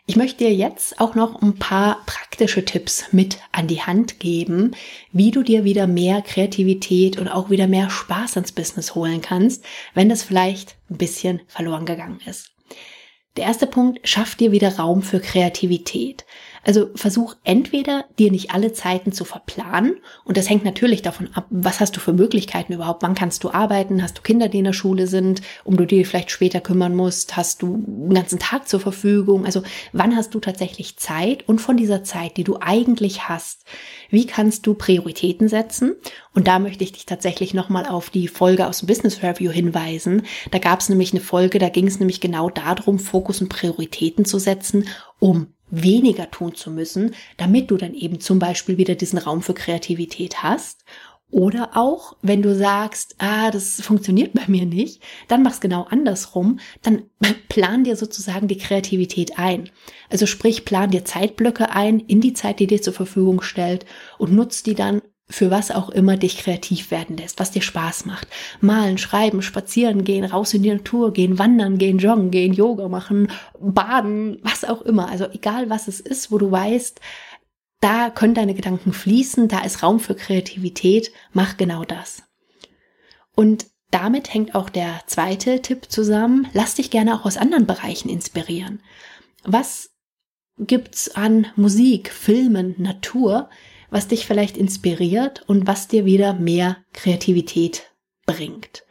Ich 0.06 0.16
möchte 0.16 0.44
dir 0.44 0.52
jetzt 0.52 1.00
auch 1.00 1.14
noch 1.14 1.40
ein 1.40 1.58
paar 1.58 2.04
praktische 2.04 2.62
Tipps 2.62 3.12
mit 3.12 3.38
an 3.52 3.68
die 3.68 3.80
Hand 3.80 4.20
geben, 4.20 4.72
wie 5.12 5.30
du 5.30 5.42
dir 5.42 5.64
wieder 5.64 5.86
mehr 5.86 6.20
Kreativität 6.20 7.16
und 7.18 7.28
auch 7.28 7.48
wieder 7.48 7.66
mehr 7.66 7.88
Spaß 7.88 8.36
ins 8.36 8.52
Business 8.52 8.94
holen 8.94 9.22
kannst, 9.22 9.64
wenn 9.94 10.10
das 10.10 10.22
vielleicht 10.22 10.76
ein 10.90 10.98
bisschen 10.98 11.40
verloren 11.46 11.86
gegangen 11.86 12.20
ist. 12.26 12.52
Der 13.38 13.46
erste 13.46 13.66
Punkt, 13.66 14.06
schaff 14.06 14.34
dir 14.34 14.52
wieder 14.52 14.76
Raum 14.76 15.00
für 15.00 15.20
Kreativität. 15.20 16.26
Also 16.64 16.90
versuch 16.94 17.36
entweder 17.44 18.04
dir 18.18 18.30
nicht 18.30 18.52
alle 18.52 18.72
Zeiten 18.72 19.12
zu 19.12 19.24
verplanen 19.24 19.96
und 20.24 20.36
das 20.36 20.48
hängt 20.48 20.64
natürlich 20.64 21.02
davon 21.02 21.28
ab, 21.34 21.46
was 21.50 21.80
hast 21.80 21.96
du 21.96 22.00
für 22.00 22.12
Möglichkeiten 22.12 22.72
überhaupt, 22.72 23.02
wann 23.02 23.14
kannst 23.14 23.44
du 23.44 23.50
arbeiten, 23.50 24.02
hast 24.02 24.18
du 24.18 24.22
Kinder, 24.22 24.48
die 24.48 24.58
in 24.58 24.64
der 24.64 24.72
Schule 24.72 25.06
sind, 25.06 25.42
um 25.64 25.76
du 25.76 25.84
dir 25.84 26.06
vielleicht 26.06 26.30
später 26.30 26.60
kümmern 26.60 26.94
musst, 26.94 27.36
hast 27.36 27.62
du 27.62 27.74
einen 27.74 28.14
ganzen 28.14 28.38
Tag 28.38 28.68
zur 28.68 28.80
Verfügung, 28.80 29.44
also 29.44 29.62
wann 29.92 30.16
hast 30.16 30.34
du 30.34 30.40
tatsächlich 30.40 30.96
Zeit 30.96 31.46
und 31.48 31.60
von 31.60 31.76
dieser 31.76 32.02
Zeit, 32.04 32.36
die 32.36 32.44
du 32.44 32.58
eigentlich 32.60 33.28
hast, 33.28 33.64
wie 34.10 34.26
kannst 34.26 34.66
du 34.66 34.74
Prioritäten 34.74 35.48
setzen? 35.48 35.96
Und 36.34 36.48
da 36.48 36.58
möchte 36.58 36.84
ich 36.84 36.92
dich 36.92 37.06
tatsächlich 37.06 37.54
nochmal 37.54 37.86
auf 37.86 38.10
die 38.10 38.28
Folge 38.28 38.66
aus 38.66 38.80
dem 38.80 38.86
Business 38.86 39.22
Review 39.22 39.50
hinweisen. 39.50 40.22
Da 40.50 40.58
gab 40.58 40.80
es 40.80 40.88
nämlich 40.88 41.12
eine 41.12 41.20
Folge, 41.20 41.58
da 41.58 41.68
ging 41.68 41.86
es 41.86 41.98
nämlich 41.98 42.20
genau 42.20 42.50
darum, 42.50 42.98
Fokus 42.98 43.40
und 43.40 43.48
Prioritäten 43.48 44.24
zu 44.24 44.38
setzen, 44.38 44.88
um 45.18 45.53
weniger 45.82 46.30
tun 46.30 46.54
zu 46.54 46.70
müssen, 46.70 47.14
damit 47.36 47.70
du 47.70 47.76
dann 47.76 47.94
eben 47.94 48.20
zum 48.20 48.38
Beispiel 48.38 48.78
wieder 48.78 48.94
diesen 48.94 49.18
Raum 49.18 49.42
für 49.42 49.54
Kreativität 49.54 50.42
hast. 50.42 50.84
Oder 51.30 51.70
auch, 51.74 52.16
wenn 52.22 52.42
du 52.42 52.54
sagst, 52.54 53.16
ah, 53.18 53.50
das 53.50 53.80
funktioniert 53.80 54.34
bei 54.34 54.44
mir 54.46 54.66
nicht, 54.66 55.02
dann 55.26 55.42
mach's 55.42 55.60
genau 55.60 55.82
andersrum. 55.82 56.60
Dann 56.82 57.10
plan 57.48 57.82
dir 57.82 57.96
sozusagen 57.96 58.46
die 58.46 58.58
Kreativität 58.58 59.36
ein. 59.36 59.68
Also 60.10 60.26
sprich, 60.26 60.64
plan 60.64 60.90
dir 60.90 61.04
Zeitblöcke 61.04 61.70
ein 61.70 61.98
in 61.98 62.20
die 62.20 62.34
Zeit, 62.34 62.60
die 62.60 62.68
dir 62.68 62.80
zur 62.80 62.92
Verfügung 62.92 63.42
stellt 63.42 63.84
und 64.18 64.32
nutzt 64.32 64.66
die 64.66 64.76
dann 64.76 65.02
für 65.28 65.50
was 65.50 65.70
auch 65.70 65.88
immer 65.88 66.16
dich 66.16 66.38
kreativ 66.38 66.90
werden 66.90 67.16
lässt, 67.16 67.40
was 67.40 67.50
dir 67.50 67.62
Spaß 67.62 68.04
macht. 68.04 68.28
Malen, 68.60 68.98
schreiben, 68.98 69.40
spazieren 69.40 70.04
gehen, 70.04 70.24
raus 70.24 70.52
in 70.52 70.62
die 70.62 70.72
Natur 70.72 71.12
gehen, 71.12 71.38
wandern 71.38 71.78
gehen, 71.78 71.98
joggen 71.98 72.30
gehen, 72.30 72.52
Yoga 72.52 72.88
machen, 72.88 73.30
baden, 73.58 74.38
was 74.42 74.64
auch 74.64 74.82
immer. 74.82 75.08
Also 75.08 75.26
egal 75.32 75.70
was 75.70 75.88
es 75.88 76.00
ist, 76.00 76.30
wo 76.30 76.38
du 76.38 76.50
weißt, 76.50 77.00
da 77.80 78.10
können 78.10 78.34
deine 78.34 78.54
Gedanken 78.54 78.92
fließen, 78.92 79.48
da 79.48 79.64
ist 79.64 79.82
Raum 79.82 79.98
für 80.00 80.14
Kreativität, 80.14 81.10
mach 81.32 81.56
genau 81.56 81.84
das. 81.84 82.22
Und 83.34 83.66
damit 83.90 84.32
hängt 84.32 84.54
auch 84.54 84.70
der 84.70 85.02
zweite 85.06 85.62
Tipp 85.62 85.90
zusammen. 85.90 86.48
Lass 86.52 86.74
dich 86.74 86.90
gerne 86.90 87.14
auch 87.14 87.24
aus 87.24 87.36
anderen 87.36 87.66
Bereichen 87.66 88.08
inspirieren. 88.08 88.82
Was 89.44 89.90
gibt's 90.58 91.14
an 91.14 91.46
Musik, 91.56 92.10
Filmen, 92.10 92.74
Natur, 92.78 93.48
was 93.94 94.08
dich 94.08 94.26
vielleicht 94.26 94.56
inspiriert 94.56 95.44
und 95.46 95.68
was 95.68 95.86
dir 95.86 96.04
wieder 96.04 96.34
mehr 96.34 96.78
Kreativität 96.92 97.92
bringt. 98.26 98.82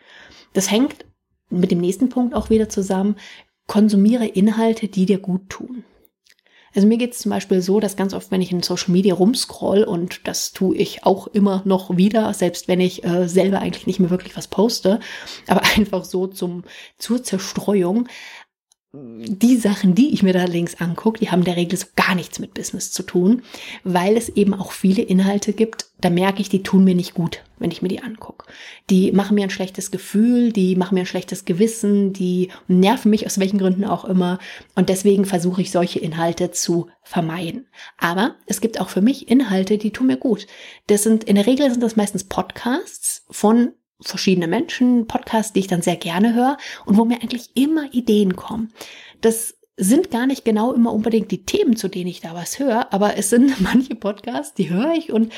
Das 0.53 0.71
hängt 0.71 1.03
mit 1.49 1.71
dem 1.71 1.81
nächsten 1.81 2.07
Punkt 2.07 2.33
auch 2.33 2.49
wieder 2.49 2.69
zusammen. 2.69 3.17
konsumiere 3.67 4.25
Inhalte, 4.25 4.87
die 4.87 5.05
dir 5.05 5.19
gut 5.19 5.49
tun. 5.49 5.83
Also 6.73 6.87
mir 6.87 6.97
geht 6.97 7.11
es 7.11 7.19
zum 7.19 7.31
Beispiel 7.31 7.61
so, 7.61 7.79
dass 7.79 7.97
ganz 7.97 8.13
oft, 8.13 8.31
wenn 8.31 8.41
ich 8.41 8.51
in 8.51 8.63
Social 8.63 8.91
Media 8.91 9.13
rumscroll, 9.13 9.83
und 9.83 10.27
das 10.27 10.53
tue 10.53 10.75
ich 10.75 11.05
auch 11.05 11.27
immer 11.27 11.61
noch 11.65 11.97
wieder, 11.97 12.33
selbst 12.33 12.67
wenn 12.67 12.79
ich 12.79 13.03
äh, 13.03 13.27
selber 13.27 13.59
eigentlich 13.59 13.87
nicht 13.87 13.99
mehr 13.99 14.09
wirklich 14.09 14.35
was 14.37 14.47
poste, 14.47 14.99
aber 15.47 15.61
einfach 15.75 16.05
so 16.05 16.27
zum, 16.27 16.63
zur 16.97 17.21
Zerstreuung, 17.21 18.07
die 18.95 19.57
Sachen, 19.57 19.95
die 19.95 20.13
ich 20.13 20.21
mir 20.21 20.33
da 20.33 20.45
links 20.45 20.75
angucke, 20.75 21.19
die 21.19 21.31
haben 21.31 21.39
in 21.39 21.45
der 21.45 21.55
Regel 21.55 21.79
so 21.79 21.87
gar 21.95 22.13
nichts 22.13 22.37
mit 22.37 22.53
Business 22.53 22.91
zu 22.91 23.01
tun, 23.01 23.41
weil 23.83 24.15
es 24.15 24.29
eben 24.29 24.53
auch 24.53 24.71
viele 24.71 25.01
Inhalte 25.01 25.53
gibt, 25.53 25.87
da 25.99 26.11
merke 26.11 26.41
ich, 26.41 26.49
die 26.49 26.61
tun 26.61 26.83
mir 26.83 26.93
nicht 26.93 27.15
gut, 27.15 27.41
wenn 27.57 27.71
ich 27.71 27.81
mir 27.81 27.87
die 27.87 28.03
angucke. 28.03 28.45
Die 28.91 29.11
machen 29.11 29.33
mir 29.33 29.45
ein 29.45 29.49
schlechtes 29.49 29.89
Gefühl, 29.89 30.51
die 30.51 30.75
machen 30.75 30.93
mir 30.93 31.01
ein 31.01 31.07
schlechtes 31.07 31.43
Gewissen, 31.43 32.13
die 32.13 32.51
nerven 32.67 33.09
mich 33.09 33.25
aus 33.25 33.39
welchen 33.39 33.57
Gründen 33.57 33.83
auch 33.85 34.05
immer 34.05 34.37
und 34.75 34.89
deswegen 34.89 35.25
versuche 35.25 35.63
ich 35.63 35.71
solche 35.71 35.97
Inhalte 35.97 36.51
zu 36.51 36.87
vermeiden. 37.01 37.65
Aber 37.97 38.35
es 38.45 38.61
gibt 38.61 38.79
auch 38.79 38.89
für 38.89 39.01
mich 39.01 39.27
Inhalte, 39.27 39.79
die 39.79 39.91
tun 39.91 40.05
mir 40.05 40.17
gut. 40.17 40.45
Das 40.85 41.01
sind 41.01 41.23
in 41.23 41.35
der 41.35 41.47
Regel 41.47 41.71
sind 41.71 41.81
das 41.81 41.95
meistens 41.95 42.25
Podcasts 42.25 43.25
von 43.31 43.71
verschiedene 44.01 44.47
Menschen, 44.47 45.07
Podcasts, 45.07 45.53
die 45.53 45.61
ich 45.61 45.67
dann 45.67 45.81
sehr 45.81 45.95
gerne 45.95 46.33
höre 46.33 46.57
und 46.85 46.97
wo 46.97 47.05
mir 47.05 47.21
eigentlich 47.21 47.51
immer 47.55 47.93
Ideen 47.93 48.35
kommen. 48.35 48.73
Das 49.21 49.55
sind 49.75 50.11
gar 50.11 50.27
nicht 50.27 50.45
genau 50.45 50.71
immer 50.71 50.93
unbedingt 50.93 51.31
die 51.31 51.45
Themen, 51.45 51.75
zu 51.75 51.87
denen 51.87 52.07
ich 52.07 52.21
da 52.21 52.35
was 52.35 52.59
höre, 52.59 52.93
aber 52.93 53.17
es 53.17 53.29
sind 53.29 53.59
manche 53.61 53.95
Podcasts, 53.95 54.53
die 54.53 54.69
höre 54.69 54.93
ich 54.93 55.11
und 55.11 55.33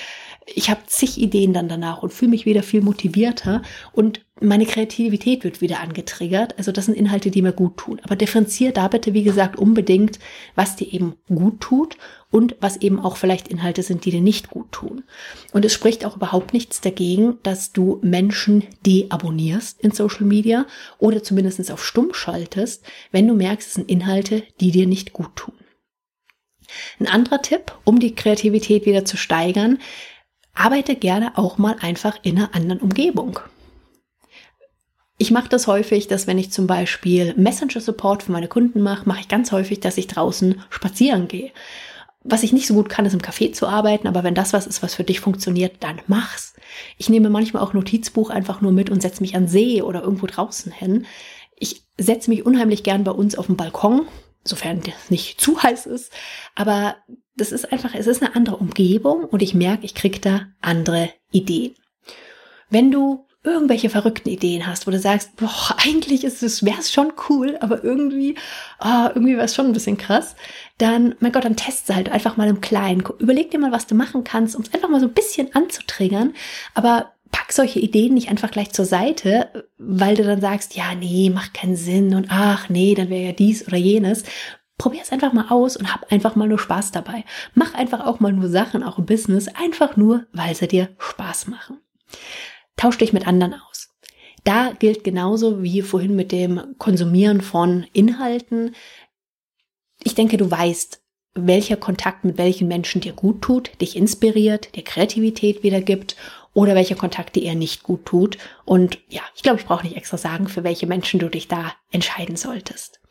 ich 0.46 0.70
habe 0.70 0.82
zig 0.88 1.20
Ideen 1.20 1.54
dann 1.54 1.70
danach 1.70 2.04
und 2.04 2.14
fühle 2.14 2.32
mich 2.32 2.46
wieder 2.46 2.62
viel 2.62 2.82
motivierter 2.82 3.62
und 3.94 4.26
meine 4.42 4.66
Kreativität 4.66 5.46
wird 5.46 5.62
wieder 5.62 5.80
angetriggert. 5.80 6.58
Also 6.58 6.74
das 6.74 6.86
sind 6.86 6.96
Inhalte, 6.98 7.32
die 7.32 7.42
mir 7.42 7.54
gut 7.54 7.78
tun. 7.78 8.02
Aber 8.04 8.18
differenziere 8.18 8.74
da 8.74 8.90
bitte, 8.90 9.14
wie 9.14 9.24
gesagt, 9.24 9.58
unbedingt, 9.58 10.20
was 10.56 10.76
dir 10.76 10.92
eben 10.92 11.16
gut 11.30 11.62
tut 11.62 11.96
und 12.36 12.58
was 12.60 12.76
eben 12.76 13.00
auch 13.00 13.16
vielleicht 13.16 13.48
Inhalte 13.48 13.82
sind, 13.82 14.04
die 14.04 14.12
dir 14.12 14.20
nicht 14.20 14.50
gut 14.50 14.70
tun. 14.74 15.06
Und 15.54 15.64
es 15.64 15.72
spricht 15.72 16.04
auch 16.04 16.18
überhaupt 16.18 16.52
nichts 16.52 16.82
dagegen, 16.82 17.38
dass 17.44 17.72
du 17.72 17.98
Menschen 18.02 18.66
deabonnierst 18.86 19.80
in 19.80 19.92
Social 19.92 20.26
Media 20.26 20.66
oder 20.98 21.24
zumindest 21.24 21.72
auf 21.72 21.86
Stumm 21.86 22.14
schaltest, 22.14 22.84
wenn 23.14 23.26
du 23.26 23.36
merkst, 23.36 23.70
es 23.70 23.74
sind 23.76 23.90
Inhalte, 23.90 24.44
die 24.60 24.72
dir 24.72 24.86
nicht 24.86 25.14
gut 25.14 25.34
tun. 25.38 25.54
Ein 27.00 27.08
anderer 27.08 27.42
Tipp, 27.42 27.72
um 27.86 28.02
die 28.02 28.16
Kreativität 28.16 28.86
wieder 28.86 29.06
zu 29.06 29.16
steigern, 29.16 29.78
arbeite 30.54 30.98
gerne 30.98 31.38
auch 31.38 31.58
mal 31.58 31.78
einfach 31.80 32.18
in 32.24 32.36
einer 32.36 32.54
anderen 32.54 32.82
Umgebung. 32.82 33.40
Ich 35.18 35.32
mache 35.32 35.48
das 35.48 35.68
häufig, 35.68 36.10
dass 36.10 36.28
wenn 36.28 36.38
ich 36.38 36.52
zum 36.52 36.68
Beispiel 36.68 37.34
Messenger 37.38 37.80
Support 37.80 38.24
für 38.24 38.34
meine 38.34 38.50
Kunden 38.50 38.82
mache, 38.82 39.08
mache 39.08 39.22
ich 39.22 39.30
ganz 39.30 39.54
häufig, 39.54 39.80
dass 39.80 39.98
ich 39.98 40.08
draußen 40.08 40.62
spazieren 40.70 41.30
gehe. 41.30 41.54
Was 42.28 42.42
ich 42.42 42.54
nicht 42.54 42.66
so 42.66 42.74
gut 42.74 42.90
kann, 42.90 43.06
ist 43.06 43.14
im 43.14 43.22
Café 43.22 43.54
zu 43.54 43.68
arbeiten, 43.68 44.08
aber 44.08 44.24
wenn 44.24 44.34
das 44.34 44.52
was 44.52 44.66
ist, 44.66 44.82
was 44.82 44.96
für 44.96 45.04
dich 45.04 45.20
funktioniert, 45.20 45.76
dann 45.82 46.02
mach's. 46.08 46.56
Ich 46.98 47.08
nehme 47.08 47.30
manchmal 47.30 47.62
auch 47.62 47.74
Notizbuch 47.74 48.32
einfach 48.32 48.62
nur 48.62 48.72
mit 48.72 48.90
und 48.90 49.02
setze 49.02 49.22
mich 49.22 49.36
an 49.36 49.48
See 49.48 49.84
oder 49.84 50.02
irgendwo 50.02 50.26
draußen 50.26 50.72
hin. 50.72 51.06
Ich 51.56 51.84
setze 52.00 52.32
mich 52.32 52.44
unheimlich 52.44 52.84
gern 52.84 53.04
bei 53.04 53.12
uns 53.12 53.36
auf 53.38 53.46
dem 53.46 53.58
Balkon, 53.58 54.08
sofern 54.44 54.82
es 54.88 55.12
nicht 55.12 55.40
zu 55.42 55.62
heiß 55.62 55.86
ist, 55.86 56.12
aber 56.56 56.96
das 57.38 57.52
ist 57.52 57.72
einfach, 57.72 57.94
es 57.94 58.08
ist 58.08 58.24
eine 58.24 58.36
andere 58.36 58.58
Umgebung 58.58 59.26
und 59.26 59.44
ich 59.44 59.54
merke, 59.54 59.86
ich 59.86 59.94
kriege 59.94 60.20
da 60.20 60.48
andere 60.62 61.12
Ideen. 61.32 61.76
Wenn 62.70 62.92
du 62.92 63.25
irgendwelche 63.46 63.90
verrückten 63.90 64.30
Ideen 64.30 64.68
hast, 64.68 64.88
wo 64.88 64.92
du 64.92 65.00
sagst, 65.00 65.36
boah, 65.36 65.76
eigentlich 65.86 66.24
ist 66.24 66.44
es, 66.44 66.66
wäre 66.66 66.80
es 66.80 66.92
schon 66.92 67.14
cool, 67.30 67.58
aber 67.62 67.84
irgendwie, 67.84 68.36
oh, 68.80 69.08
irgendwie 69.10 69.36
wäre 69.36 69.46
es 69.46 69.56
schon 69.56 69.68
ein 69.68 69.74
bisschen 69.74 69.98
krass, 69.98 70.36
dann, 70.78 71.16
mein 71.20 71.32
Gott, 71.32 71.46
dann 71.46 71.56
teste 71.56 71.96
halt 71.96 72.10
einfach 72.10 72.38
mal 72.38 72.50
im 72.50 72.62
Kleinen. 72.62 73.04
Überleg 73.20 73.52
dir 73.52 73.60
mal, 73.60 73.72
was 73.72 73.88
du 73.88 73.96
machen 73.96 74.24
kannst, 74.24 74.56
um 74.56 74.64
es 74.64 74.74
einfach 74.74 74.90
mal 74.90 75.00
so 75.00 75.08
ein 75.08 75.14
bisschen 75.14 75.54
anzutriggern, 75.56 76.34
aber 76.74 77.12
pack 77.32 77.52
solche 77.52 77.80
Ideen 77.80 78.14
nicht 78.14 78.30
einfach 78.30 78.52
gleich 78.52 78.72
zur 78.72 78.86
Seite, 78.86 79.68
weil 79.78 80.16
du 80.16 80.24
dann 80.24 80.42
sagst, 80.42 80.76
ja, 80.76 80.96
nee, 80.96 81.30
macht 81.30 81.54
keinen 81.54 81.76
Sinn 81.76 82.14
und 82.16 82.28
ach, 82.30 82.70
nee, 82.70 82.96
dann 82.96 83.10
wäre 83.10 83.28
ja 83.28 83.32
dies 83.32 83.68
oder 83.68 83.78
jenes, 83.78 84.24
Probier 84.78 85.02
es 85.02 85.12
einfach 85.12 85.32
mal 85.32 85.48
aus 85.50 85.78
und 85.78 85.94
hab 85.94 86.12
einfach 86.12 86.36
mal 86.36 86.50
nur 86.50 86.60
Spaß 86.60 86.92
dabei. 86.92 87.24
Mach 87.54 87.74
einfach 87.76 88.06
auch 88.06 88.20
mal 88.20 88.34
nur 88.34 88.50
Sachen, 88.50 88.84
auch 88.84 88.98
im 88.98 89.06
Business, 89.06 89.48
einfach 89.48 89.96
nur, 89.96 90.26
weil 90.34 90.54
sie 90.54 90.68
dir 90.68 90.90
Spaß 90.98 91.48
machen. 91.48 91.80
Tausch 92.78 92.98
dich 92.98 93.14
mit 93.14 93.28
anderen 93.28 93.54
aus. 93.54 93.90
Da 94.44 94.74
gilt 94.78 95.04
genauso 95.04 95.64
wie 95.64 95.82
vorhin 95.82 96.16
mit 96.16 96.32
dem 96.32 96.76
Konsumieren 96.78 97.42
von 97.42 97.86
Inhalten. 97.94 98.76
Ich 100.04 100.14
denke, 100.14 100.38
du 100.38 100.50
weißt, 100.50 101.02
welcher 101.34 101.78
Kontakt 101.78 102.24
mit 102.24 102.38
welchen 102.38 102.68
Menschen 102.68 103.02
dir 103.02 103.14
gut 103.14 103.42
tut, 103.42 103.72
dich 103.82 103.96
inspiriert, 103.96 104.76
dir 104.76 104.84
Kreativität 104.84 105.64
wiedergibt 105.64 106.16
oder 106.54 106.76
welcher 106.76 106.96
Kontakt 106.96 107.36
dir 107.36 107.44
eher 107.44 107.56
nicht 107.56 107.84
gut 107.84 108.06
tut. 108.06 108.38
Und 108.64 109.00
ja, 109.10 109.22
ich 109.36 109.44
glaube, 109.44 109.60
ich 109.60 109.66
brauche 109.66 109.84
nicht 109.84 109.98
extra 109.98 110.18
sagen, 110.18 110.48
für 110.48 110.64
welche 110.64 110.88
Menschen 110.88 111.20
du 111.20 111.30
dich 111.30 111.48
da 111.48 111.74
entscheiden 111.92 112.38
solltest. 112.38 113.02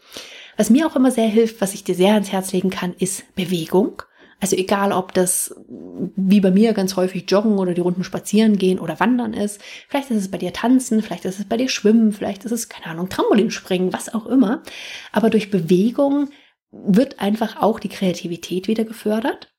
Was 0.57 0.71
mir 0.71 0.87
auch 0.87 0.97
immer 0.97 1.11
sehr 1.11 1.29
hilft, 1.29 1.61
was 1.61 1.75
ich 1.75 1.85
dir 1.85 1.95
sehr 1.95 2.15
ans 2.15 2.33
Herz 2.33 2.53
legen 2.53 2.71
kann, 2.71 2.95
ist 2.95 3.35
Bewegung. 3.35 4.03
Also 4.41 4.57
egal, 4.57 4.93
ob 4.93 5.15
das 5.15 5.55
wie 6.17 6.41
bei 6.41 6.51
mir 6.51 6.73
ganz 6.73 6.97
häufig 6.97 7.25
joggen 7.29 7.59
oder 7.59 7.75
die 7.75 7.81
Runden 7.81 8.05
spazieren 8.05 8.59
gehen 8.59 8.79
oder 8.79 9.01
wandern 9.01 9.33
ist. 9.33 9.61
Vielleicht 9.89 10.11
ist 10.11 10.19
es 10.19 10.31
bei 10.31 10.39
dir 10.39 10.53
tanzen, 10.53 11.03
vielleicht 11.03 11.25
ist 11.25 11.39
es 11.39 11.49
bei 11.49 11.57
dir 11.57 11.69
schwimmen, 11.69 12.13
vielleicht 12.13 12.45
ist 12.45 12.53
es, 12.53 12.69
keine 12.69 12.87
Ahnung, 12.87 13.09
Trampolinspringen, 13.09 13.93
was 13.93 14.13
auch 14.13 14.27
immer. 14.27 14.63
Aber 15.13 15.31
durch 15.31 15.51
Bewegung 15.51 16.31
wird 16.71 17.21
einfach 17.21 17.63
auch 17.63 17.79
die 17.79 17.89
Kreativität 17.89 18.69
wieder 18.69 18.85
gefördert. 18.85 19.51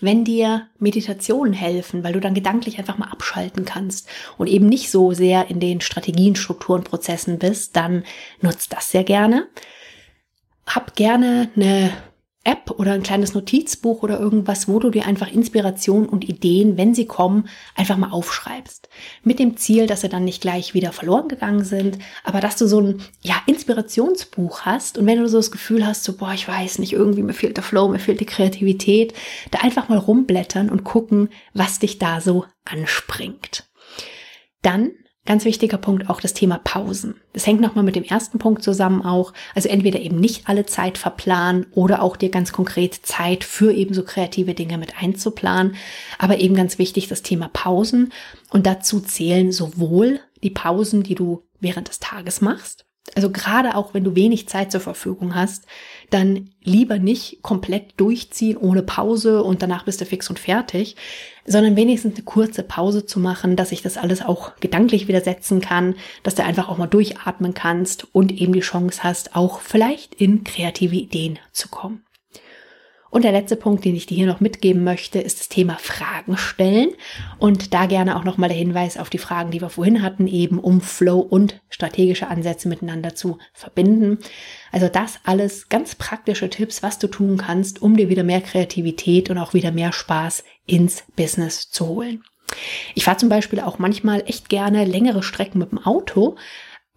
Wenn 0.00 0.24
dir 0.24 0.68
Meditationen 0.78 1.52
helfen, 1.52 2.04
weil 2.04 2.12
du 2.12 2.20
dann 2.20 2.34
gedanklich 2.34 2.78
einfach 2.78 2.98
mal 2.98 3.10
abschalten 3.10 3.64
kannst 3.64 4.08
und 4.36 4.46
eben 4.46 4.66
nicht 4.66 4.90
so 4.90 5.12
sehr 5.12 5.50
in 5.50 5.58
den 5.58 5.80
Strategien, 5.80 6.36
Strukturen, 6.36 6.84
Prozessen 6.84 7.38
bist, 7.38 7.74
dann 7.74 8.04
nutzt 8.40 8.72
das 8.72 8.90
sehr 8.90 9.02
gerne 9.02 9.48
hab 10.68 10.94
gerne 10.94 11.50
eine 11.56 11.92
App 12.48 12.70
oder 12.70 12.92
ein 12.92 13.02
kleines 13.02 13.34
Notizbuch 13.34 14.02
oder 14.02 14.18
irgendwas, 14.18 14.68
wo 14.68 14.78
du 14.78 14.88
dir 14.88 15.06
einfach 15.06 15.30
Inspiration 15.30 16.08
und 16.08 16.26
Ideen, 16.26 16.78
wenn 16.78 16.94
sie 16.94 17.04
kommen, 17.04 17.46
einfach 17.74 17.98
mal 17.98 18.10
aufschreibst. 18.10 18.88
Mit 19.22 19.38
dem 19.38 19.58
Ziel, 19.58 19.86
dass 19.86 20.00
sie 20.00 20.08
dann 20.08 20.24
nicht 20.24 20.40
gleich 20.40 20.72
wieder 20.72 20.92
verloren 20.92 21.28
gegangen 21.28 21.62
sind, 21.62 21.98
aber 22.24 22.40
dass 22.40 22.56
du 22.56 22.66
so 22.66 22.80
ein 22.80 23.02
ja, 23.20 23.34
Inspirationsbuch 23.44 24.62
hast 24.62 24.96
und 24.96 25.04
wenn 25.04 25.18
du 25.18 25.28
so 25.28 25.36
das 25.36 25.50
Gefühl 25.50 25.86
hast, 25.86 26.04
so 26.04 26.16
boah, 26.16 26.32
ich 26.32 26.48
weiß 26.48 26.78
nicht, 26.78 26.94
irgendwie 26.94 27.22
mir 27.22 27.34
fehlt 27.34 27.58
der 27.58 27.64
Flow, 27.64 27.86
mir 27.88 27.98
fehlt 27.98 28.20
die 28.20 28.26
Kreativität, 28.26 29.12
da 29.50 29.58
einfach 29.58 29.90
mal 29.90 29.98
rumblättern 29.98 30.70
und 30.70 30.84
gucken, 30.84 31.28
was 31.52 31.80
dich 31.80 31.98
da 31.98 32.22
so 32.22 32.46
anspringt. 32.64 33.68
Dann 34.62 34.92
Ganz 35.28 35.44
wichtiger 35.44 35.76
Punkt 35.76 36.08
auch 36.08 36.22
das 36.22 36.32
Thema 36.32 36.56
Pausen. 36.56 37.16
Das 37.34 37.46
hängt 37.46 37.60
nochmal 37.60 37.84
mit 37.84 37.96
dem 37.96 38.02
ersten 38.02 38.38
Punkt 38.38 38.62
zusammen 38.62 39.02
auch. 39.02 39.34
Also 39.54 39.68
entweder 39.68 40.00
eben 40.00 40.18
nicht 40.18 40.48
alle 40.48 40.64
Zeit 40.64 40.96
verplanen 40.96 41.66
oder 41.72 42.00
auch 42.00 42.16
dir 42.16 42.30
ganz 42.30 42.50
konkret 42.50 42.94
Zeit 43.04 43.44
für 43.44 43.70
eben 43.70 43.92
so 43.92 44.04
kreative 44.04 44.54
Dinge 44.54 44.78
mit 44.78 44.94
einzuplanen. 44.98 45.74
Aber 46.16 46.38
eben 46.38 46.54
ganz 46.54 46.78
wichtig 46.78 47.08
das 47.08 47.20
Thema 47.20 47.50
Pausen. 47.52 48.10
Und 48.48 48.64
dazu 48.64 49.00
zählen 49.00 49.52
sowohl 49.52 50.20
die 50.42 50.48
Pausen, 50.48 51.02
die 51.02 51.14
du 51.14 51.42
während 51.60 51.88
des 51.88 51.98
Tages 51.98 52.40
machst, 52.40 52.86
also 53.14 53.30
gerade 53.30 53.74
auch 53.74 53.94
wenn 53.94 54.04
du 54.04 54.14
wenig 54.14 54.48
Zeit 54.48 54.72
zur 54.72 54.80
Verfügung 54.80 55.34
hast, 55.34 55.66
dann 56.10 56.50
lieber 56.62 56.98
nicht 56.98 57.42
komplett 57.42 57.92
durchziehen 57.98 58.56
ohne 58.56 58.82
Pause 58.82 59.42
und 59.42 59.62
danach 59.62 59.84
bist 59.84 60.00
du 60.00 60.06
fix 60.06 60.28
und 60.30 60.38
fertig, 60.38 60.96
sondern 61.46 61.76
wenigstens 61.76 62.14
eine 62.14 62.24
kurze 62.24 62.62
Pause 62.62 63.06
zu 63.06 63.20
machen, 63.20 63.56
dass 63.56 63.72
ich 63.72 63.82
das 63.82 63.96
alles 63.96 64.22
auch 64.22 64.56
gedanklich 64.56 65.08
wieder 65.08 65.20
setzen 65.20 65.60
kann, 65.60 65.94
dass 66.22 66.34
du 66.34 66.44
einfach 66.44 66.68
auch 66.68 66.78
mal 66.78 66.86
durchatmen 66.86 67.54
kannst 67.54 68.06
und 68.14 68.32
eben 68.32 68.52
die 68.52 68.60
Chance 68.60 69.02
hast, 69.02 69.36
auch 69.36 69.60
vielleicht 69.60 70.14
in 70.14 70.44
kreative 70.44 70.96
Ideen 70.96 71.38
zu 71.52 71.68
kommen. 71.68 72.02
Und 73.10 73.24
der 73.24 73.32
letzte 73.32 73.56
Punkt, 73.56 73.84
den 73.84 73.96
ich 73.96 74.06
dir 74.06 74.16
hier 74.16 74.26
noch 74.26 74.40
mitgeben 74.40 74.84
möchte, 74.84 75.18
ist 75.18 75.40
das 75.40 75.48
Thema 75.48 75.78
Fragen 75.80 76.36
stellen. 76.36 76.90
Und 77.38 77.72
da 77.72 77.86
gerne 77.86 78.16
auch 78.16 78.24
nochmal 78.24 78.50
der 78.50 78.58
Hinweis 78.58 78.98
auf 78.98 79.08
die 79.08 79.18
Fragen, 79.18 79.50
die 79.50 79.62
wir 79.62 79.70
vorhin 79.70 80.02
hatten, 80.02 80.26
eben 80.26 80.58
um 80.58 80.80
Flow 80.80 81.18
und 81.18 81.60
strategische 81.70 82.28
Ansätze 82.28 82.68
miteinander 82.68 83.14
zu 83.14 83.38
verbinden. 83.54 84.18
Also 84.72 84.88
das 84.88 85.20
alles 85.24 85.68
ganz 85.68 85.94
praktische 85.94 86.50
Tipps, 86.50 86.82
was 86.82 86.98
du 86.98 87.08
tun 87.08 87.38
kannst, 87.38 87.80
um 87.80 87.96
dir 87.96 88.08
wieder 88.08 88.24
mehr 88.24 88.42
Kreativität 88.42 89.30
und 89.30 89.38
auch 89.38 89.54
wieder 89.54 89.72
mehr 89.72 89.92
Spaß 89.92 90.44
ins 90.66 91.04
Business 91.16 91.70
zu 91.70 91.86
holen. 91.86 92.22
Ich 92.94 93.04
fahre 93.04 93.18
zum 93.18 93.28
Beispiel 93.28 93.60
auch 93.60 93.78
manchmal 93.78 94.22
echt 94.26 94.48
gerne 94.48 94.84
längere 94.84 95.22
Strecken 95.22 95.58
mit 95.58 95.70
dem 95.70 95.84
Auto, 95.84 96.36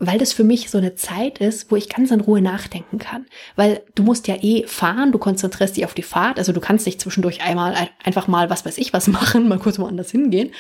weil 0.04 0.18
das 0.18 0.34
für 0.34 0.44
mich 0.44 0.72
so 0.72 0.80
eine 0.80 0.96
Zeit 0.96 1.38
ist, 1.38 1.72
wo 1.72 1.76
ich 1.76 1.88
ganz 1.88 2.10
in 2.10 2.22
Ruhe 2.22 2.42
nachdenken 2.42 2.98
kann. 2.98 3.28
Weil 3.56 3.84
du 3.94 4.02
musst 4.02 4.28
ja 4.28 4.36
eh 4.42 4.66
fahren, 4.66 5.12
du 5.12 5.20
konzentrierst 5.20 5.78
dich 5.78 5.86
auf 5.86 5.94
die 5.94 6.02
Fahrt, 6.02 6.40
also 6.40 6.52
du 6.54 6.60
kannst 6.60 6.88
nicht 6.88 7.00
zwischendurch 7.00 7.44
einmal 7.44 7.76
einfach 8.04 8.28
mal 8.28 8.50
was 8.50 8.66
weiß 8.66 8.80
ich 8.80 8.94
was 8.94 9.08
machen, 9.08 9.48
mal 9.48 9.60
kurz 9.60 9.78
woanders 9.78 10.10
hingehen. 10.10 10.52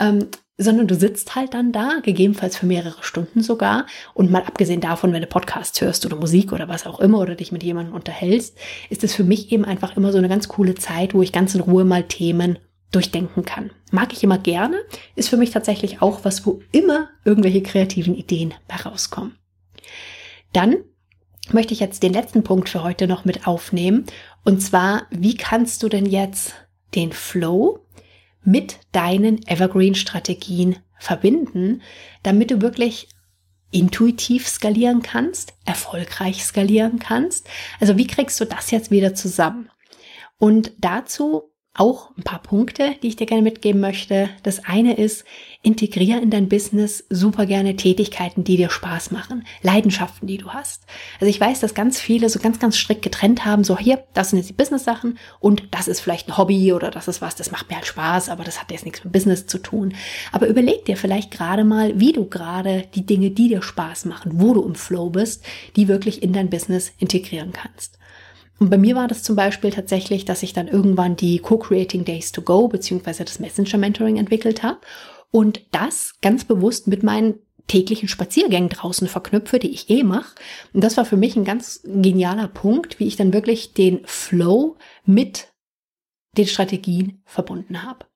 Ähm, 0.00 0.28
sondern 0.56 0.88
du 0.88 0.94
sitzt 0.96 1.36
halt 1.36 1.54
dann 1.54 1.70
da, 1.70 2.00
gegebenenfalls 2.02 2.56
für 2.56 2.66
mehrere 2.66 3.02
Stunden 3.02 3.42
sogar. 3.42 3.86
Und 4.14 4.30
mal 4.30 4.42
abgesehen 4.42 4.80
davon, 4.80 5.12
wenn 5.12 5.20
du 5.20 5.28
Podcasts 5.28 5.80
hörst 5.80 6.04
oder 6.06 6.16
Musik 6.16 6.52
oder 6.52 6.68
was 6.68 6.86
auch 6.86 6.98
immer 6.98 7.20
oder 7.20 7.36
dich 7.36 7.52
mit 7.52 7.62
jemandem 7.62 7.94
unterhältst, 7.94 8.56
ist 8.88 9.04
es 9.04 9.14
für 9.14 9.22
mich 9.22 9.52
eben 9.52 9.64
einfach 9.64 9.96
immer 9.96 10.12
so 10.12 10.18
eine 10.18 10.28
ganz 10.28 10.48
coole 10.48 10.74
Zeit, 10.74 11.14
wo 11.14 11.22
ich 11.22 11.30
ganz 11.30 11.54
in 11.54 11.60
Ruhe 11.60 11.84
mal 11.84 12.04
Themen 12.04 12.58
durchdenken 12.90 13.44
kann. 13.44 13.70
Mag 13.90 14.12
ich 14.12 14.22
immer 14.22 14.38
gerne, 14.38 14.80
ist 15.14 15.28
für 15.28 15.36
mich 15.36 15.50
tatsächlich 15.50 16.00
auch 16.00 16.24
was, 16.24 16.46
wo 16.46 16.62
immer 16.72 17.10
irgendwelche 17.24 17.62
kreativen 17.62 18.14
Ideen 18.14 18.54
herauskommen. 18.68 19.36
Dann 20.52 20.76
möchte 21.50 21.74
ich 21.74 21.80
jetzt 21.80 22.02
den 22.02 22.12
letzten 22.12 22.42
Punkt 22.42 22.68
für 22.68 22.82
heute 22.82 23.06
noch 23.06 23.24
mit 23.24 23.46
aufnehmen. 23.46 24.06
Und 24.44 24.60
zwar, 24.60 25.06
wie 25.10 25.36
kannst 25.36 25.82
du 25.82 25.88
denn 25.88 26.06
jetzt 26.06 26.54
den 26.94 27.12
Flow 27.12 27.80
mit 28.42 28.78
deinen 28.92 29.46
Evergreen-Strategien 29.46 30.76
verbinden, 30.98 31.82
damit 32.22 32.50
du 32.50 32.62
wirklich 32.62 33.08
intuitiv 33.70 34.48
skalieren 34.48 35.02
kannst, 35.02 35.52
erfolgreich 35.66 36.42
skalieren 36.44 36.98
kannst. 36.98 37.46
Also 37.80 37.98
wie 37.98 38.06
kriegst 38.06 38.40
du 38.40 38.46
das 38.46 38.70
jetzt 38.70 38.90
wieder 38.90 39.14
zusammen? 39.14 39.70
Und 40.38 40.72
dazu 40.78 41.52
auch 41.78 42.10
ein 42.16 42.24
paar 42.24 42.42
Punkte, 42.42 42.96
die 43.02 43.08
ich 43.08 43.16
dir 43.16 43.26
gerne 43.26 43.42
mitgeben 43.42 43.80
möchte. 43.80 44.28
Das 44.42 44.64
eine 44.64 44.96
ist, 44.96 45.24
integriere 45.62 46.20
in 46.20 46.30
dein 46.30 46.48
Business 46.48 47.04
super 47.08 47.46
gerne 47.46 47.76
Tätigkeiten, 47.76 48.44
die 48.44 48.56
dir 48.56 48.70
Spaß 48.70 49.10
machen, 49.10 49.44
Leidenschaften, 49.62 50.26
die 50.26 50.38
du 50.38 50.50
hast. 50.50 50.82
Also 51.20 51.30
ich 51.30 51.40
weiß, 51.40 51.60
dass 51.60 51.74
ganz 51.74 52.00
viele 52.00 52.28
so 52.28 52.38
ganz, 52.38 52.58
ganz 52.58 52.76
strikt 52.76 53.02
getrennt 53.02 53.44
haben, 53.44 53.64
so 53.64 53.78
hier, 53.78 54.04
das 54.14 54.30
sind 54.30 54.38
jetzt 54.38 54.48
die 54.48 54.54
Business-Sachen 54.54 55.18
und 55.40 55.68
das 55.70 55.88
ist 55.88 56.00
vielleicht 56.00 56.28
ein 56.28 56.36
Hobby 56.36 56.72
oder 56.72 56.90
das 56.90 57.08
ist 57.08 57.22
was, 57.22 57.36
das 57.36 57.50
macht 57.50 57.68
mir 57.68 57.76
halt 57.76 57.86
Spaß, 57.86 58.28
aber 58.28 58.44
das 58.44 58.60
hat 58.60 58.70
jetzt 58.70 58.84
nichts 58.84 59.04
mit 59.04 59.12
Business 59.12 59.46
zu 59.46 59.58
tun. 59.58 59.94
Aber 60.32 60.46
überleg 60.46 60.84
dir 60.84 60.96
vielleicht 60.96 61.30
gerade 61.30 61.64
mal, 61.64 61.98
wie 62.00 62.12
du 62.12 62.26
gerade 62.26 62.84
die 62.94 63.06
Dinge, 63.06 63.30
die 63.30 63.48
dir 63.48 63.62
Spaß 63.62 64.04
machen, 64.04 64.32
wo 64.34 64.54
du 64.54 64.64
im 64.64 64.74
Flow 64.74 65.10
bist, 65.10 65.44
die 65.76 65.88
wirklich 65.88 66.22
in 66.22 66.32
dein 66.32 66.50
Business 66.50 66.92
integrieren 66.98 67.52
kannst. 67.52 67.97
Und 68.58 68.70
bei 68.70 68.78
mir 68.78 68.96
war 68.96 69.06
das 69.06 69.22
zum 69.22 69.36
Beispiel 69.36 69.70
tatsächlich, 69.70 70.24
dass 70.24 70.42
ich 70.42 70.52
dann 70.52 70.68
irgendwann 70.68 71.16
die 71.16 71.38
Co-Creating 71.38 72.04
Days 72.04 72.32
to 72.32 72.42
Go 72.42 72.68
beziehungsweise 72.68 73.24
das 73.24 73.38
Messenger 73.38 73.78
Mentoring 73.78 74.16
entwickelt 74.16 74.62
habe 74.62 74.80
und 75.30 75.62
das 75.70 76.14
ganz 76.20 76.44
bewusst 76.44 76.88
mit 76.88 77.02
meinen 77.02 77.38
täglichen 77.68 78.08
Spaziergängen 78.08 78.70
draußen 78.70 79.06
verknüpfe, 79.06 79.58
die 79.58 79.70
ich 79.70 79.90
eh 79.90 80.02
mache. 80.02 80.34
Und 80.72 80.82
das 80.82 80.96
war 80.96 81.04
für 81.04 81.16
mich 81.16 81.36
ein 81.36 81.44
ganz 81.44 81.82
genialer 81.84 82.48
Punkt, 82.48 82.98
wie 82.98 83.06
ich 83.06 83.16
dann 83.16 83.32
wirklich 83.32 83.74
den 83.74 84.00
Flow 84.06 84.76
mit 85.04 85.52
den 86.36 86.46
Strategien 86.46 87.22
verbunden 87.26 87.82
habe. 87.82 88.06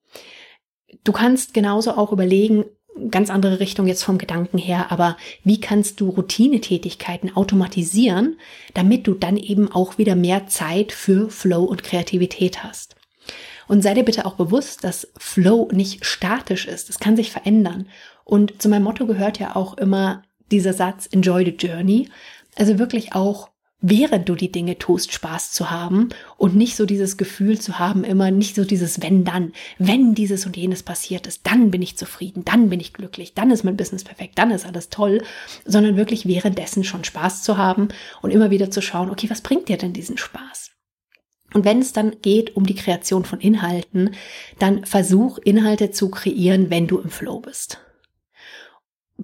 Du 1.04 1.12
kannst 1.12 1.54
genauso 1.54 1.92
auch 1.92 2.12
überlegen, 2.12 2.64
ganz 3.10 3.30
andere 3.30 3.60
Richtung 3.60 3.86
jetzt 3.86 4.04
vom 4.04 4.18
Gedanken 4.18 4.58
her, 4.58 4.92
aber 4.92 5.16
wie 5.44 5.60
kannst 5.60 6.00
du 6.00 6.10
Routinetätigkeiten 6.10 7.34
automatisieren, 7.34 8.38
damit 8.74 9.06
du 9.06 9.14
dann 9.14 9.36
eben 9.36 9.70
auch 9.70 9.98
wieder 9.98 10.14
mehr 10.14 10.46
Zeit 10.46 10.92
für 10.92 11.30
Flow 11.30 11.64
und 11.64 11.82
Kreativität 11.82 12.62
hast? 12.62 12.96
Und 13.68 13.82
sei 13.82 13.94
dir 13.94 14.04
bitte 14.04 14.26
auch 14.26 14.34
bewusst, 14.34 14.84
dass 14.84 15.08
Flow 15.16 15.68
nicht 15.72 16.04
statisch 16.04 16.66
ist. 16.66 16.90
Es 16.90 16.98
kann 16.98 17.16
sich 17.16 17.30
verändern. 17.30 17.88
Und 18.24 18.60
zu 18.60 18.68
meinem 18.68 18.82
Motto 18.82 19.06
gehört 19.06 19.38
ja 19.38 19.56
auch 19.56 19.78
immer 19.78 20.22
dieser 20.50 20.74
Satz, 20.74 21.06
enjoy 21.10 21.44
the 21.44 21.66
journey. 21.66 22.08
Also 22.56 22.78
wirklich 22.78 23.14
auch 23.14 23.48
während 23.82 24.28
du 24.28 24.34
die 24.34 24.50
Dinge 24.50 24.78
tust, 24.78 25.12
Spaß 25.12 25.52
zu 25.52 25.70
haben 25.70 26.08
und 26.38 26.54
nicht 26.56 26.76
so 26.76 26.86
dieses 26.86 27.16
Gefühl 27.16 27.60
zu 27.60 27.78
haben, 27.78 28.04
immer 28.04 28.30
nicht 28.30 28.54
so 28.54 28.64
dieses 28.64 29.02
wenn 29.02 29.24
dann, 29.24 29.52
wenn 29.78 30.14
dieses 30.14 30.46
und 30.46 30.56
jenes 30.56 30.82
passiert 30.82 31.26
ist, 31.26 31.46
dann 31.46 31.70
bin 31.70 31.82
ich 31.82 31.98
zufrieden, 31.98 32.44
dann 32.44 32.70
bin 32.70 32.80
ich 32.80 32.92
glücklich, 32.92 33.34
dann 33.34 33.50
ist 33.50 33.64
mein 33.64 33.76
Business 33.76 34.04
perfekt, 34.04 34.38
dann 34.38 34.52
ist 34.52 34.64
alles 34.64 34.88
toll, 34.88 35.22
sondern 35.66 35.96
wirklich 35.96 36.26
währenddessen 36.26 36.84
schon 36.84 37.04
Spaß 37.04 37.42
zu 37.42 37.58
haben 37.58 37.88
und 38.22 38.30
immer 38.30 38.50
wieder 38.50 38.70
zu 38.70 38.80
schauen, 38.80 39.10
okay, 39.10 39.28
was 39.28 39.40
bringt 39.40 39.68
dir 39.68 39.76
denn 39.76 39.92
diesen 39.92 40.16
Spaß? 40.16 40.70
Und 41.52 41.66
wenn 41.66 41.80
es 41.80 41.92
dann 41.92 42.16
geht 42.22 42.56
um 42.56 42.64
die 42.64 42.74
Kreation 42.74 43.24
von 43.24 43.40
Inhalten, 43.40 44.14
dann 44.58 44.86
versuch 44.86 45.38
Inhalte 45.38 45.90
zu 45.90 46.08
kreieren, 46.08 46.70
wenn 46.70 46.86
du 46.86 46.98
im 46.98 47.10
Flow 47.10 47.40
bist 47.40 47.78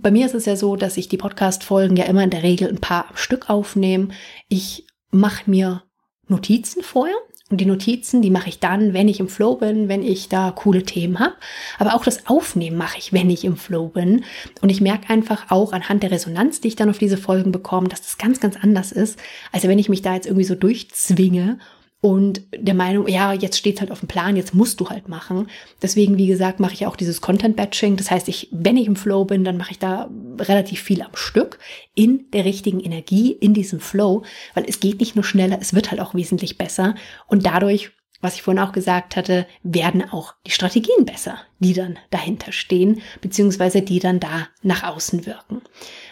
bei 0.02 0.10
mir 0.10 0.26
ist 0.26 0.34
es 0.34 0.46
ja 0.46 0.56
so, 0.56 0.76
dass 0.76 0.96
ich 0.96 1.08
die 1.08 1.16
Podcast-Folgen 1.16 1.96
ja 1.96 2.04
immer 2.04 2.22
in 2.22 2.30
der 2.30 2.42
Regel 2.42 2.68
ein 2.68 2.80
paar 2.80 3.06
Stück 3.14 3.50
aufnehme. 3.50 4.08
Ich 4.48 4.86
mache 5.10 5.50
mir 5.50 5.82
Notizen 6.26 6.82
vorher. 6.82 7.16
Und 7.50 7.62
die 7.62 7.66
Notizen, 7.66 8.20
die 8.20 8.30
mache 8.30 8.50
ich 8.50 8.58
dann, 8.58 8.92
wenn 8.92 9.08
ich 9.08 9.20
im 9.20 9.28
Flow 9.28 9.56
bin, 9.56 9.88
wenn 9.88 10.02
ich 10.02 10.28
da 10.28 10.50
coole 10.50 10.82
Themen 10.82 11.18
habe. 11.18 11.34
Aber 11.78 11.94
auch 11.94 12.04
das 12.04 12.26
Aufnehmen 12.26 12.76
mache 12.76 12.98
ich, 12.98 13.14
wenn 13.14 13.30
ich 13.30 13.44
im 13.44 13.56
Flow 13.56 13.88
bin. 13.88 14.24
Und 14.60 14.68
ich 14.68 14.82
merke 14.82 15.08
einfach 15.08 15.50
auch 15.50 15.72
anhand 15.72 16.02
der 16.02 16.10
Resonanz, 16.10 16.60
die 16.60 16.68
ich 16.68 16.76
dann 16.76 16.90
auf 16.90 16.98
diese 16.98 17.16
Folgen 17.16 17.50
bekomme, 17.50 17.88
dass 17.88 18.02
das 18.02 18.18
ganz, 18.18 18.38
ganz 18.40 18.56
anders 18.56 18.92
ist, 18.92 19.18
als 19.50 19.66
wenn 19.66 19.78
ich 19.78 19.88
mich 19.88 20.02
da 20.02 20.14
jetzt 20.14 20.26
irgendwie 20.26 20.44
so 20.44 20.56
durchzwinge 20.56 21.58
und 22.00 22.42
der 22.56 22.74
Meinung, 22.74 23.08
ja, 23.08 23.32
jetzt 23.32 23.58
steht 23.58 23.80
halt 23.80 23.90
auf 23.90 24.00
dem 24.00 24.08
Plan, 24.08 24.36
jetzt 24.36 24.54
musst 24.54 24.78
du 24.78 24.88
halt 24.88 25.08
machen. 25.08 25.48
Deswegen, 25.82 26.16
wie 26.16 26.28
gesagt, 26.28 26.60
mache 26.60 26.74
ich 26.74 26.86
auch 26.86 26.94
dieses 26.94 27.20
Content 27.20 27.56
Batching. 27.56 27.96
Das 27.96 28.10
heißt, 28.10 28.28
ich, 28.28 28.48
wenn 28.52 28.76
ich 28.76 28.86
im 28.86 28.94
Flow 28.94 29.24
bin, 29.24 29.42
dann 29.42 29.56
mache 29.56 29.72
ich 29.72 29.80
da 29.80 30.08
relativ 30.38 30.80
viel 30.80 31.02
am 31.02 31.14
Stück 31.14 31.58
in 31.94 32.30
der 32.32 32.44
richtigen 32.44 32.78
Energie, 32.78 33.32
in 33.32 33.52
diesem 33.52 33.80
Flow, 33.80 34.22
weil 34.54 34.64
es 34.68 34.78
geht 34.78 35.00
nicht 35.00 35.16
nur 35.16 35.24
schneller, 35.24 35.58
es 35.60 35.74
wird 35.74 35.90
halt 35.90 36.00
auch 36.00 36.14
wesentlich 36.14 36.56
besser 36.56 36.94
und 37.26 37.44
dadurch 37.44 37.90
was 38.20 38.34
ich 38.34 38.42
vorhin 38.42 38.62
auch 38.62 38.72
gesagt 38.72 39.16
hatte, 39.16 39.46
werden 39.62 40.10
auch 40.10 40.34
die 40.44 40.50
Strategien 40.50 41.04
besser, 41.04 41.38
die 41.60 41.72
dann 41.72 41.98
dahinter 42.10 42.50
stehen, 42.52 43.00
beziehungsweise 43.20 43.82
die 43.82 44.00
dann 44.00 44.18
da 44.18 44.48
nach 44.62 44.82
außen 44.82 45.24
wirken. 45.24 45.62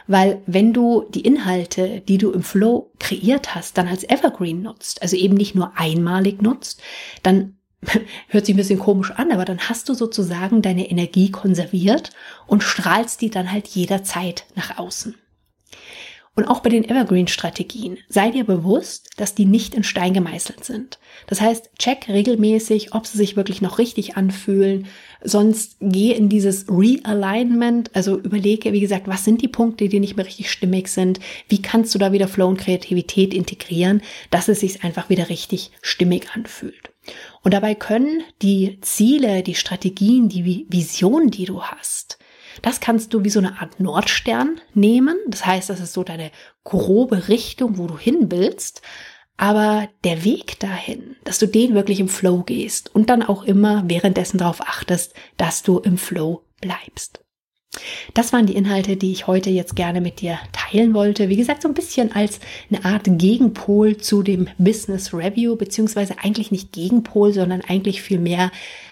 Weil 0.06 0.42
wenn 0.46 0.72
du 0.72 1.04
die 1.10 1.22
Inhalte, 1.22 2.00
die 2.06 2.18
du 2.18 2.30
im 2.30 2.42
Flow 2.42 2.92
kreiert 2.98 3.54
hast, 3.54 3.76
dann 3.76 3.88
als 3.88 4.04
Evergreen 4.04 4.62
nutzt, 4.62 5.02
also 5.02 5.16
eben 5.16 5.34
nicht 5.34 5.54
nur 5.54 5.72
einmalig 5.76 6.42
nutzt, 6.42 6.80
dann 7.22 7.56
hört 8.28 8.46
sich 8.46 8.54
ein 8.54 8.58
bisschen 8.58 8.78
komisch 8.78 9.10
an, 9.12 9.32
aber 9.32 9.44
dann 9.44 9.68
hast 9.68 9.88
du 9.88 9.94
sozusagen 9.94 10.62
deine 10.62 10.90
Energie 10.90 11.30
konserviert 11.30 12.10
und 12.46 12.62
strahlst 12.62 13.20
die 13.20 13.30
dann 13.30 13.50
halt 13.50 13.68
jederzeit 13.68 14.46
nach 14.54 14.78
außen. 14.78 15.14
Und 16.36 16.44
auch 16.48 16.60
bei 16.60 16.68
den 16.68 16.84
Evergreen-Strategien 16.84 17.96
sei 18.10 18.30
dir 18.30 18.44
bewusst, 18.44 19.08
dass 19.16 19.34
die 19.34 19.46
nicht 19.46 19.74
in 19.74 19.82
Stein 19.82 20.12
gemeißelt 20.12 20.66
sind. 20.66 20.98
Das 21.28 21.40
heißt, 21.40 21.70
check 21.78 22.08
regelmäßig, 22.08 22.92
ob 22.92 23.06
sie 23.06 23.16
sich 23.16 23.36
wirklich 23.36 23.62
noch 23.62 23.78
richtig 23.78 24.18
anfühlen. 24.18 24.86
Sonst 25.24 25.78
geh 25.80 26.12
in 26.12 26.28
dieses 26.28 26.66
Realignment, 26.68 27.90
also 27.96 28.18
überlege, 28.18 28.74
wie 28.74 28.80
gesagt, 28.80 29.08
was 29.08 29.24
sind 29.24 29.40
die 29.40 29.48
Punkte, 29.48 29.88
die 29.88 29.98
nicht 29.98 30.16
mehr 30.16 30.26
richtig 30.26 30.50
stimmig 30.50 30.88
sind? 30.88 31.20
Wie 31.48 31.62
kannst 31.62 31.94
du 31.94 31.98
da 31.98 32.12
wieder 32.12 32.28
Flow 32.28 32.48
und 32.48 32.60
Kreativität 32.60 33.32
integrieren, 33.32 34.02
dass 34.30 34.48
es 34.48 34.60
sich 34.60 34.84
einfach 34.84 35.08
wieder 35.08 35.30
richtig 35.30 35.70
stimmig 35.80 36.28
anfühlt? 36.34 36.92
Und 37.42 37.54
dabei 37.54 37.74
können 37.74 38.22
die 38.42 38.78
Ziele, 38.82 39.42
die 39.42 39.54
Strategien, 39.54 40.28
die 40.28 40.66
Vision, 40.68 41.30
die 41.30 41.46
du 41.46 41.62
hast, 41.62 42.18
das 42.66 42.80
kannst 42.80 43.14
du 43.14 43.22
wie 43.22 43.30
so 43.30 43.38
eine 43.38 43.60
Art 43.60 43.78
Nordstern 43.78 44.60
nehmen. 44.74 45.16
Das 45.28 45.46
heißt, 45.46 45.70
das 45.70 45.78
ist 45.78 45.92
so 45.92 46.02
deine 46.02 46.32
grobe 46.64 47.28
Richtung, 47.28 47.78
wo 47.78 47.86
du 47.86 47.96
hin 47.96 48.32
willst. 48.32 48.82
Aber 49.36 49.88
der 50.02 50.24
Weg 50.24 50.58
dahin, 50.58 51.14
dass 51.22 51.38
du 51.38 51.46
den 51.46 51.74
wirklich 51.74 52.00
im 52.00 52.08
Flow 52.08 52.42
gehst 52.42 52.92
und 52.92 53.08
dann 53.08 53.22
auch 53.22 53.44
immer 53.44 53.84
währenddessen 53.86 54.38
darauf 54.38 54.62
achtest, 54.62 55.14
dass 55.36 55.62
du 55.62 55.78
im 55.78 55.96
Flow 55.96 56.42
bleibst. 56.60 57.20
Das 58.14 58.32
waren 58.32 58.46
die 58.46 58.56
Inhalte, 58.56 58.96
die 58.96 59.12
ich 59.12 59.28
heute 59.28 59.50
jetzt 59.50 59.76
gerne 59.76 60.00
mit 60.00 60.20
dir 60.20 60.36
teilen 60.52 60.92
wollte. 60.92 61.28
Wie 61.28 61.36
gesagt, 61.36 61.62
so 61.62 61.68
ein 61.68 61.74
bisschen 61.74 62.10
als 62.16 62.40
eine 62.68 62.84
Art 62.84 63.04
Gegenpol 63.06 63.96
zu 63.98 64.24
dem 64.24 64.48
Business 64.58 65.14
Review, 65.14 65.54
beziehungsweise 65.54 66.16
eigentlich 66.20 66.50
nicht 66.50 66.72
Gegenpol, 66.72 67.32
sondern 67.32 67.60
eigentlich 67.60 68.02
vielmehr 68.02 68.50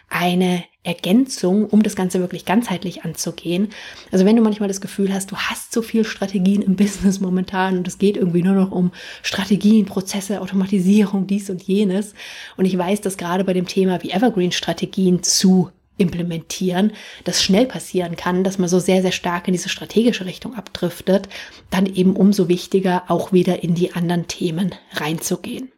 eine 0.08 0.64
Ergänzung, 0.84 1.66
um 1.66 1.82
das 1.82 1.96
Ganze 1.96 2.20
wirklich 2.20 2.44
ganzheitlich 2.44 3.04
anzugehen. 3.04 3.70
Also 4.12 4.26
wenn 4.26 4.36
du 4.36 4.42
manchmal 4.42 4.68
das 4.68 4.82
Gefühl 4.82 5.12
hast, 5.12 5.30
du 5.30 5.36
hast 5.36 5.72
so 5.72 5.80
viel 5.80 6.04
Strategien 6.04 6.62
im 6.62 6.76
Business 6.76 7.20
momentan 7.20 7.78
und 7.78 7.88
es 7.88 7.98
geht 7.98 8.16
irgendwie 8.16 8.42
nur 8.42 8.54
noch 8.54 8.70
um 8.70 8.92
Strategien, 9.22 9.86
Prozesse, 9.86 10.40
Automatisierung, 10.40 11.26
dies 11.26 11.48
und 11.48 11.62
jenes. 11.62 12.14
Und 12.56 12.66
ich 12.66 12.76
weiß, 12.76 13.00
dass 13.00 13.16
gerade 13.16 13.44
bei 13.44 13.54
dem 13.54 13.66
Thema 13.66 14.02
wie 14.02 14.10
Evergreen-Strategien 14.10 15.22
zu 15.22 15.70
implementieren, 15.96 16.92
das 17.24 17.42
schnell 17.42 17.66
passieren 17.66 18.16
kann, 18.16 18.44
dass 18.44 18.58
man 18.58 18.68
so 18.68 18.78
sehr, 18.78 19.00
sehr 19.00 19.12
stark 19.12 19.48
in 19.48 19.52
diese 19.52 19.68
strategische 19.68 20.26
Richtung 20.26 20.54
abdriftet, 20.54 21.28
dann 21.70 21.86
eben 21.86 22.16
umso 22.16 22.48
wichtiger, 22.48 23.04
auch 23.08 23.32
wieder 23.32 23.62
in 23.62 23.74
die 23.74 23.92
anderen 23.92 24.26
Themen 24.26 24.74
reinzugehen. 24.92 25.73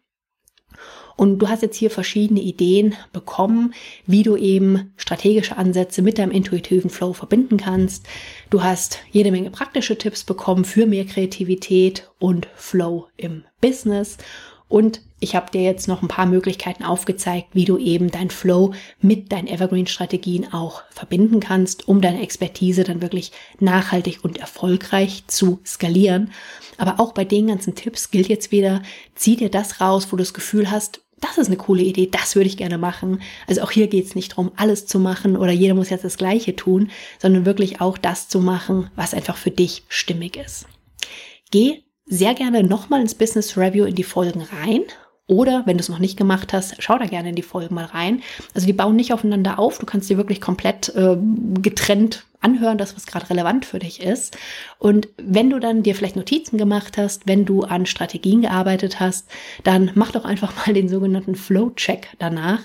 Und 1.16 1.38
du 1.38 1.48
hast 1.48 1.62
jetzt 1.62 1.76
hier 1.76 1.90
verschiedene 1.90 2.40
Ideen 2.40 2.94
bekommen, 3.12 3.72
wie 4.06 4.22
du 4.22 4.36
eben 4.36 4.92
strategische 4.96 5.56
Ansätze 5.56 6.02
mit 6.02 6.18
deinem 6.18 6.30
intuitiven 6.30 6.90
Flow 6.90 7.14
verbinden 7.14 7.56
kannst. 7.56 8.06
Du 8.50 8.62
hast 8.62 9.00
jede 9.10 9.30
Menge 9.30 9.50
praktische 9.50 9.96
Tipps 9.96 10.24
bekommen 10.24 10.64
für 10.64 10.86
mehr 10.86 11.06
Kreativität 11.06 12.10
und 12.18 12.48
Flow 12.54 13.06
im 13.16 13.44
Business. 13.60 14.18
Und 14.68 15.00
ich 15.20 15.36
habe 15.36 15.50
dir 15.50 15.62
jetzt 15.62 15.86
noch 15.86 16.02
ein 16.02 16.08
paar 16.08 16.26
Möglichkeiten 16.26 16.82
aufgezeigt, 16.82 17.48
wie 17.52 17.64
du 17.64 17.78
eben 17.78 18.10
dein 18.10 18.30
Flow 18.30 18.74
mit 19.00 19.32
deinen 19.32 19.46
Evergreen-Strategien 19.46 20.52
auch 20.52 20.82
verbinden 20.90 21.40
kannst, 21.40 21.88
um 21.88 22.00
deine 22.00 22.20
Expertise 22.20 22.84
dann 22.84 23.00
wirklich 23.00 23.32
nachhaltig 23.60 24.24
und 24.24 24.38
erfolgreich 24.38 25.24
zu 25.28 25.60
skalieren. 25.64 26.32
Aber 26.78 27.00
auch 27.00 27.12
bei 27.12 27.24
den 27.24 27.46
ganzen 27.46 27.74
Tipps 27.76 28.10
gilt 28.10 28.28
jetzt 28.28 28.50
wieder, 28.50 28.82
zieh 29.14 29.36
dir 29.36 29.50
das 29.50 29.80
raus, 29.80 30.08
wo 30.10 30.16
du 30.16 30.22
das 30.22 30.34
Gefühl 30.34 30.70
hast, 30.70 31.00
das 31.20 31.38
ist 31.38 31.46
eine 31.46 31.56
coole 31.56 31.82
Idee, 31.82 32.08
das 32.10 32.36
würde 32.36 32.48
ich 32.48 32.56
gerne 32.56 32.78
machen. 32.78 33.22
Also 33.46 33.62
auch 33.62 33.70
hier 33.70 33.86
geht 33.86 34.04
es 34.04 34.14
nicht 34.14 34.32
darum, 34.32 34.52
alles 34.56 34.86
zu 34.86 34.98
machen 34.98 35.36
oder 35.36 35.52
jeder 35.52 35.74
muss 35.74 35.90
jetzt 35.90 36.04
das 36.04 36.18
Gleiche 36.18 36.56
tun, 36.56 36.90
sondern 37.18 37.46
wirklich 37.46 37.80
auch 37.80 37.96
das 37.96 38.28
zu 38.28 38.40
machen, 38.40 38.90
was 38.96 39.14
einfach 39.14 39.36
für 39.36 39.50
dich 39.50 39.84
stimmig 39.88 40.36
ist. 40.36 40.66
Geh 41.50 41.82
sehr 42.04 42.34
gerne 42.34 42.62
nochmal 42.62 43.00
ins 43.00 43.14
Business 43.14 43.56
Review 43.56 43.84
in 43.84 43.94
die 43.94 44.04
Folgen 44.04 44.42
rein 44.42 44.82
oder 45.26 45.62
wenn 45.66 45.76
du 45.76 45.82
es 45.82 45.88
noch 45.88 45.98
nicht 45.98 46.16
gemacht 46.16 46.52
hast, 46.52 46.76
schau 46.78 46.98
da 46.98 47.06
gerne 47.06 47.30
in 47.30 47.34
die 47.34 47.42
Folgen 47.42 47.74
mal 47.74 47.86
rein. 47.86 48.22
Also 48.54 48.66
die 48.66 48.72
bauen 48.72 48.94
nicht 48.94 49.12
aufeinander 49.12 49.58
auf. 49.58 49.78
Du 49.78 49.86
kannst 49.86 50.08
die 50.08 50.16
wirklich 50.16 50.40
komplett 50.40 50.94
äh, 50.94 51.16
getrennt 51.60 52.24
anhören, 52.46 52.78
das, 52.78 52.94
was 52.94 53.06
gerade 53.06 53.28
relevant 53.28 53.64
für 53.64 53.80
dich 53.80 54.00
ist. 54.00 54.38
Und 54.78 55.08
wenn 55.16 55.50
du 55.50 55.58
dann 55.58 55.82
dir 55.82 55.96
vielleicht 55.96 56.14
Notizen 56.14 56.58
gemacht 56.58 56.96
hast, 56.96 57.26
wenn 57.26 57.44
du 57.44 57.62
an 57.62 57.86
Strategien 57.86 58.42
gearbeitet 58.42 59.00
hast, 59.00 59.28
dann 59.64 59.90
mach 59.94 60.12
doch 60.12 60.24
einfach 60.24 60.54
mal 60.66 60.72
den 60.72 60.88
sogenannten 60.88 61.34
Flow-Check 61.34 62.10
danach. 62.20 62.60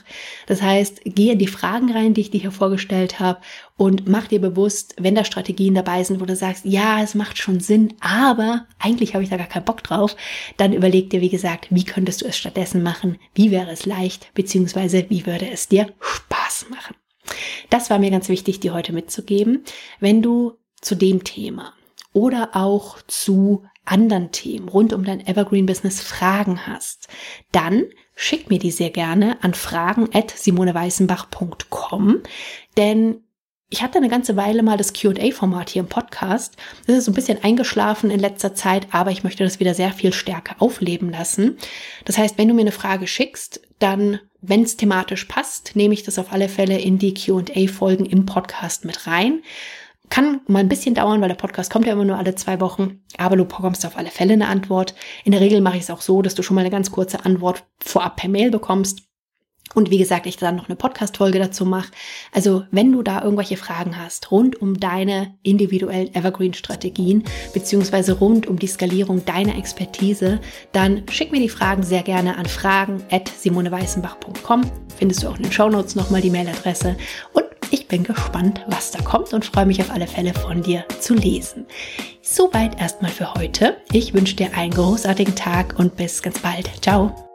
Das 0.45 0.61
heißt, 0.61 1.01
geh 1.05 1.31
in 1.31 1.39
die 1.39 1.47
Fragen 1.47 1.91
rein, 1.91 2.13
die 2.13 2.21
ich 2.21 2.29
dir 2.29 2.39
hier 2.39 2.51
vorgestellt 2.51 3.19
habe 3.19 3.39
und 3.75 4.07
mach 4.07 4.27
dir 4.27 4.39
bewusst, 4.39 4.93
wenn 4.99 5.15
da 5.15 5.25
Strategien 5.25 5.73
dabei 5.73 6.03
sind, 6.03 6.21
wo 6.21 6.25
du 6.25 6.35
sagst, 6.35 6.65
ja, 6.65 7.01
es 7.01 7.15
macht 7.15 7.39
schon 7.39 7.59
Sinn, 7.59 7.95
aber 7.99 8.67
eigentlich 8.77 9.15
habe 9.15 9.23
ich 9.23 9.31
da 9.31 9.37
gar 9.37 9.47
keinen 9.47 9.65
Bock 9.65 9.81
drauf, 9.81 10.15
dann 10.57 10.73
überleg 10.73 11.09
dir, 11.09 11.21
wie 11.21 11.29
gesagt, 11.29 11.67
wie 11.71 11.83
könntest 11.83 12.21
du 12.21 12.27
es 12.27 12.37
stattdessen 12.37 12.83
machen, 12.83 13.17
wie 13.33 13.49
wäre 13.49 13.71
es 13.71 13.87
leicht, 13.87 14.31
beziehungsweise 14.35 15.07
wie 15.09 15.25
würde 15.25 15.49
es 15.49 15.67
dir 15.67 15.87
Spaß 15.99 16.67
machen. 16.69 17.00
Das 17.69 17.89
war 17.89 17.99
mir 17.99 18.11
ganz 18.11 18.29
wichtig, 18.29 18.59
dir 18.59 18.73
heute 18.73 18.93
mitzugeben. 18.93 19.63
Wenn 19.99 20.21
du 20.21 20.57
zu 20.81 20.95
dem 20.95 21.23
Thema 21.23 21.73
oder 22.13 22.51
auch 22.53 23.01
zu 23.07 23.63
anderen 23.85 24.31
Themen 24.31 24.69
rund 24.69 24.93
um 24.93 25.03
dein 25.03 25.25
Evergreen 25.25 25.65
Business 25.65 26.01
Fragen 26.01 26.67
hast, 26.67 27.07
dann 27.51 27.85
schick 28.15 28.49
mir 28.49 28.59
die 28.59 28.71
sehr 28.71 28.91
gerne 28.91 29.43
an 29.43 29.53
fragen 29.53 30.09
at 30.13 30.31
simoneweißenbach.com, 30.31 32.21
denn 32.77 33.23
ich 33.73 33.81
hatte 33.81 33.99
eine 33.99 34.09
ganze 34.09 34.35
Weile 34.35 34.63
mal 34.63 34.77
das 34.77 34.91
QA-Format 34.91 35.69
hier 35.69 35.81
im 35.81 35.87
Podcast. 35.87 36.57
Das 36.85 36.97
ist 36.97 37.05
so 37.05 37.11
ein 37.11 37.15
bisschen 37.15 37.41
eingeschlafen 37.41 38.11
in 38.11 38.19
letzter 38.19 38.53
Zeit, 38.53 38.87
aber 38.91 39.11
ich 39.11 39.23
möchte 39.23 39.45
das 39.45 39.61
wieder 39.61 39.73
sehr 39.73 39.93
viel 39.93 40.11
stärker 40.11 40.57
aufleben 40.59 41.09
lassen. 41.09 41.57
Das 42.03 42.17
heißt, 42.17 42.37
wenn 42.37 42.49
du 42.49 42.53
mir 42.53 42.61
eine 42.61 42.73
Frage 42.73 43.07
schickst, 43.07 43.61
dann, 43.81 44.19
wenn 44.41 44.63
es 44.63 44.77
thematisch 44.77 45.25
passt, 45.25 45.75
nehme 45.75 45.93
ich 45.93 46.03
das 46.03 46.19
auf 46.19 46.31
alle 46.31 46.49
Fälle 46.49 46.79
in 46.79 46.97
die 46.97 47.13
QA-Folgen 47.13 48.05
im 48.05 48.25
Podcast 48.25 48.85
mit 48.85 49.07
rein. 49.07 49.41
Kann 50.09 50.41
mal 50.47 50.59
ein 50.59 50.69
bisschen 50.69 50.95
dauern, 50.95 51.21
weil 51.21 51.29
der 51.29 51.35
Podcast 51.35 51.71
kommt 51.71 51.85
ja 51.85 51.93
immer 51.93 52.05
nur 52.05 52.17
alle 52.17 52.35
zwei 52.35 52.59
Wochen, 52.59 53.01
aber 53.17 53.37
du 53.37 53.45
bekommst 53.45 53.85
auf 53.85 53.97
alle 53.97 54.09
Fälle 54.09 54.33
eine 54.33 54.47
Antwort. 54.47 54.93
In 55.23 55.31
der 55.31 55.41
Regel 55.41 55.61
mache 55.61 55.77
ich 55.77 55.83
es 55.83 55.89
auch 55.89 56.01
so, 56.01 56.21
dass 56.21 56.35
du 56.35 56.43
schon 56.43 56.55
mal 56.55 56.61
eine 56.61 56.69
ganz 56.69 56.91
kurze 56.91 57.23
Antwort 57.23 57.63
vorab 57.79 58.17
per 58.17 58.29
Mail 58.29 58.51
bekommst 58.51 59.03
und 59.73 59.89
wie 59.89 59.97
gesagt, 59.97 60.25
ich 60.25 60.37
dann 60.37 60.55
noch 60.55 60.67
eine 60.67 60.75
Podcast-Folge 60.75 61.39
dazu 61.39 61.65
mache. 61.65 61.91
Also, 62.31 62.63
wenn 62.71 62.91
du 62.91 63.03
da 63.03 63.23
irgendwelche 63.23 63.57
Fragen 63.57 63.97
hast 63.97 64.31
rund 64.31 64.61
um 64.61 64.79
deine 64.79 65.35
individuellen 65.43 66.13
Evergreen-Strategien, 66.13 67.23
beziehungsweise 67.53 68.13
rund 68.13 68.47
um 68.47 68.59
die 68.59 68.67
Skalierung 68.67 69.23
deiner 69.23 69.57
Expertise, 69.57 70.39
dann 70.73 71.03
schick 71.09 71.31
mir 71.31 71.39
die 71.39 71.49
Fragen 71.49 71.83
sehr 71.83 72.03
gerne 72.03 72.37
an 72.37 72.45
fragen 72.45 73.03
at 73.11 73.29
simoneweißenbach.com. 73.29 74.63
Findest 74.97 75.23
du 75.23 75.29
auch 75.29 75.37
in 75.37 75.43
den 75.43 75.51
Shownotes 75.51 75.95
nochmal 75.95 76.21
die 76.21 76.29
Mailadresse. 76.29 76.97
Und 77.33 77.45
ich 77.71 77.87
bin 77.87 78.03
gespannt, 78.03 78.61
was 78.67 78.91
da 78.91 79.01
kommt 79.01 79.33
und 79.33 79.45
freue 79.45 79.65
mich 79.65 79.79
auf 79.79 79.91
alle 79.91 80.07
Fälle 80.07 80.33
von 80.33 80.61
dir 80.61 80.83
zu 80.99 81.13
lesen. 81.13 81.65
Soweit 82.21 82.79
erstmal 82.79 83.11
für 83.11 83.33
heute. 83.35 83.77
Ich 83.93 84.13
wünsche 84.13 84.35
dir 84.35 84.53
einen 84.55 84.73
großartigen 84.73 85.35
Tag 85.35 85.75
und 85.79 85.95
bis 85.95 86.21
ganz 86.21 86.39
bald. 86.39 86.69
Ciao. 86.81 87.30